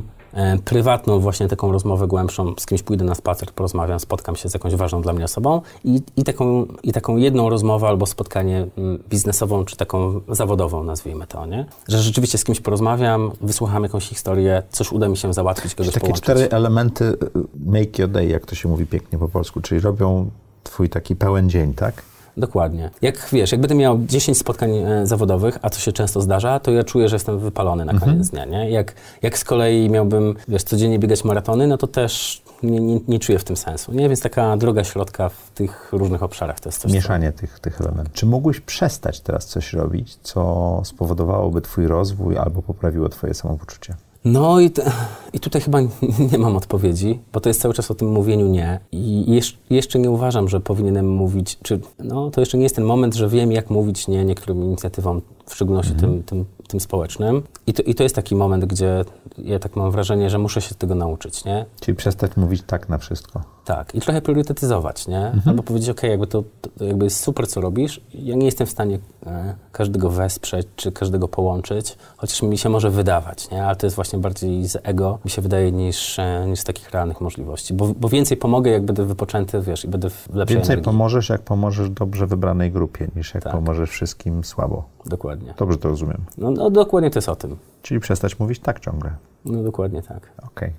[0.66, 4.76] prywatną właśnie taką rozmowę głębszą, z kimś pójdę na spacer, porozmawiam, spotkam się z jakąś
[4.76, 9.66] ważną dla mnie osobą i, i, taką, i taką jedną rozmowę albo spotkanie mm, biznesową
[9.66, 11.66] czy taką zawodową, nazwijmy to, nie?
[11.88, 16.00] Że rzeczywiście z kimś porozmawiam, wysłucham jakąś historię, coś uda mi się załatwić, kogoś Takie
[16.00, 16.24] połączyć.
[16.24, 17.18] cztery elementy y,
[17.66, 20.30] make your day, jak to się mówi pięknie po polsku, czyli robią
[20.64, 22.04] twój taki pełen dzień, tak?
[22.38, 22.90] Dokładnie.
[23.02, 26.72] Jak wiesz, jak będę miał 10 spotkań e, zawodowych, a to się często zdarza, to
[26.72, 28.70] ja czuję, że jestem wypalony na koniec dnia, nie?
[28.72, 33.20] Jak, jak z kolei miałbym, wiesz, codziennie biegać maratony, no to też nie, nie, nie
[33.20, 34.08] czuję w tym sensu, nie?
[34.10, 37.82] Więc taka droga środka w tych różnych obszarach to jest coś, co- Mieszanie tych, tych
[37.82, 38.14] elementów.
[38.14, 43.96] Czy mógłbyś przestać teraz coś robić, co spowodowałoby twój rozwój albo poprawiło twoje samopoczucie?
[44.32, 44.92] No i, te,
[45.34, 45.82] i tutaj chyba
[46.32, 48.80] nie mam odpowiedzi, bo to jest cały czas o tym mówieniu nie.
[48.92, 52.86] I jesz, jeszcze nie uważam, że powinienem mówić, czy no to jeszcze nie jest ten
[52.86, 57.44] moment, że wiem, jak mówić nie niektórym inicjatywom, w szczególności tym, tym, tym społecznym.
[57.68, 59.06] I to, I to jest taki moment, gdzie
[59.38, 61.66] ja tak mam wrażenie, że muszę się tego nauczyć, nie?
[61.80, 63.57] Czyli przestać mówić tak na wszystko.
[63.68, 65.32] Tak, i trochę priorytetyzować, nie?
[65.46, 66.44] Albo powiedzieć, ok, jakby to,
[66.78, 68.02] to jakby jest super, co robisz.
[68.14, 72.90] Ja nie jestem w stanie e, każdego wesprzeć, czy każdego połączyć, chociaż mi się może
[72.90, 73.66] wydawać, nie?
[73.66, 76.90] Ale to jest właśnie bardziej z ego, mi się wydaje, niż, e, niż z takich
[76.92, 77.74] realnych możliwości.
[77.74, 80.86] Bo, bo więcej pomogę, jak będę wypoczęty, wiesz, i będę w lepszej Więcej energii.
[80.86, 83.54] pomożesz, jak pomożesz dobrze wybranej grupie, niż jak Tak.
[83.54, 84.84] pomożesz wszystkim słabo.
[85.06, 85.54] Dokładnie.
[85.58, 86.26] Dobrze to rozumiem.
[86.38, 87.58] No, no dokładnie to jest o tym.
[87.82, 89.12] Czyli przestać mówić tak ciągle.
[89.46, 90.32] No dokładnie tak.
[90.46, 90.72] Okej.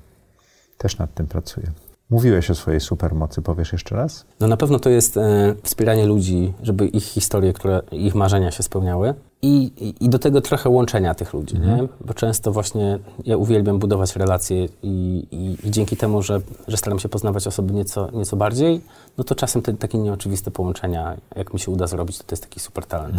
[0.79, 1.67] Też nad tym pracuję.
[2.11, 4.25] Mówiłeś o swojej supermocy, powiesz jeszcze raz?
[4.41, 8.63] No na pewno to jest e, wspieranie ludzi, żeby ich historie, które, ich marzenia się
[8.63, 9.15] spełniały.
[9.43, 11.89] I, i, I do tego trochę łączenia tych ludzi, nie?
[12.01, 17.09] Bo często właśnie ja uwielbiam budować relacje i, i, dzięki temu, że, że staram się
[17.09, 18.81] poznawać osoby nieco, nieco bardziej,
[19.19, 22.43] no to czasem te takie nieoczywiste połączenia, jak mi się uda zrobić, to to jest
[22.43, 23.17] taki super talent.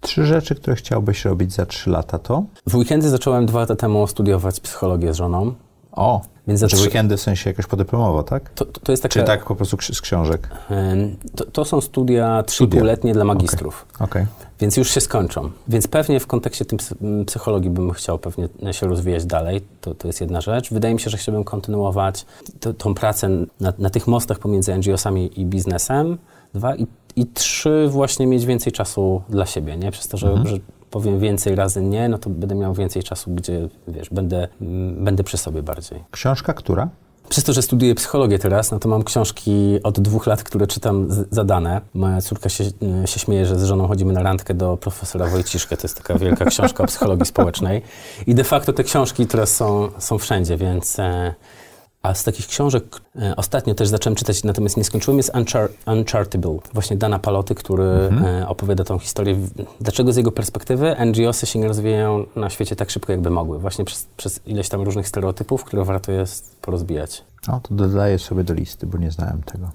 [0.00, 2.44] Trzy rzeczy, które chciałbyś robić za trzy lata to?
[2.66, 5.54] W weekendy zacząłem dwa lata temu studiować psychologię z żoną.
[5.92, 8.50] O, Więc znaczy weekendy w sensie jakoś podyplomowo, tak?
[8.50, 10.48] To, to, jest taka, Czy tak po prostu z książek?
[11.36, 12.42] to, to są studia.
[12.46, 13.86] 3,5-letnie dla magistrów.
[14.00, 14.26] Okej.
[14.60, 15.50] Więc już się skończą.
[15.68, 16.78] Więc pewnie w kontekście tym
[17.26, 19.60] psychologii bym chciał pewnie się rozwijać dalej.
[19.80, 20.70] To, to jest jedna rzecz.
[20.72, 22.26] Wydaje mi się, że chciałbym kontynuować
[22.60, 23.28] to, tą pracę
[23.60, 26.18] na, na tych mostach pomiędzy NGO-sami i biznesem.
[26.54, 26.76] Dwa.
[26.76, 26.86] I,
[27.16, 29.90] I trzy, właśnie mieć więcej czasu dla siebie, nie?
[29.90, 30.56] Przez to, że, że
[30.96, 34.48] powiem więcej razy nie, no to będę miał więcej czasu, gdzie, wiesz, będę,
[34.96, 36.04] będę przy sobie bardziej.
[36.10, 36.88] Książka która?
[37.28, 41.08] Przez to, że studiuję psychologię teraz, no to mam książki od dwóch lat, które czytam
[41.30, 41.80] zadane.
[41.94, 42.64] Moja córka się,
[43.04, 45.76] y, się śmieje, że z żoną chodzimy na randkę do profesora Wojciszkę.
[45.76, 47.82] To jest taka wielka książka o psychologii społecznej.
[48.26, 50.98] I de facto te książki teraz są, są wszędzie, więc...
[50.98, 51.34] E,
[52.06, 52.84] a z takich książek
[53.16, 57.84] e, ostatnio też zacząłem czytać, natomiast nie skończyłem, jest Unchar Unchartable, właśnie Dana Paloty, który
[57.84, 59.36] e, opowiada tą historię,
[59.80, 63.58] dlaczego z jego perspektywy NGOsy się nie rozwijają na świecie tak szybko, jakby mogły.
[63.58, 67.24] Właśnie przez, przez ileś tam różnych stereotypów, które warto jest porozbijać.
[67.48, 69.70] O, to dodaję sobie do listy, bo nie znałem tego.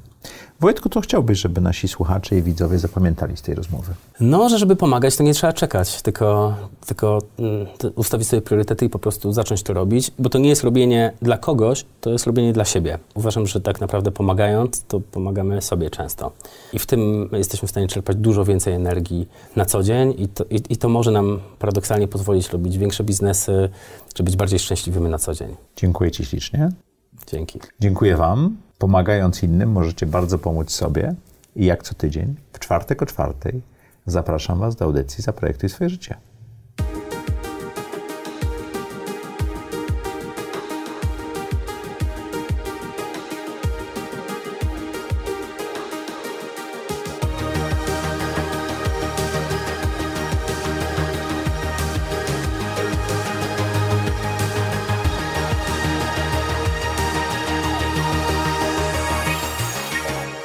[0.62, 3.94] Wojtku, co chciałbyś, żeby nasi słuchacze i widzowie zapamiętali z tej rozmowy?
[4.20, 6.56] No, że żeby pomagać, to nie trzeba czekać, tylko,
[6.86, 10.64] tylko mm, ustawić sobie priorytety i po prostu zacząć to robić, bo to nie jest
[10.64, 13.00] robienie dla kogoś, to jest robienie dla siebie.
[13.14, 16.32] Uważam, że tak naprawdę pomagając, to pomagamy sobie często.
[16.74, 20.44] I w tym jesteśmy w stanie czerpać dużo więcej energii na co dzień i to,
[20.50, 23.70] i, i to może nam paradoksalnie pozwolić robić większe biznesy,
[24.14, 25.56] czy być bardziej szczęśliwymi na co dzień.
[25.76, 26.70] Dziękuję Ci ślicznie.
[27.28, 27.60] Dzięki.
[27.80, 28.58] Dziękuję Wam.
[28.82, 31.16] Pomagając innym możecie bardzo pomóc sobie.
[31.56, 33.62] I jak co tydzień, w czwartek o czwartej,
[34.06, 36.16] zapraszam Was do audycji Zaprojektuj swoje życie.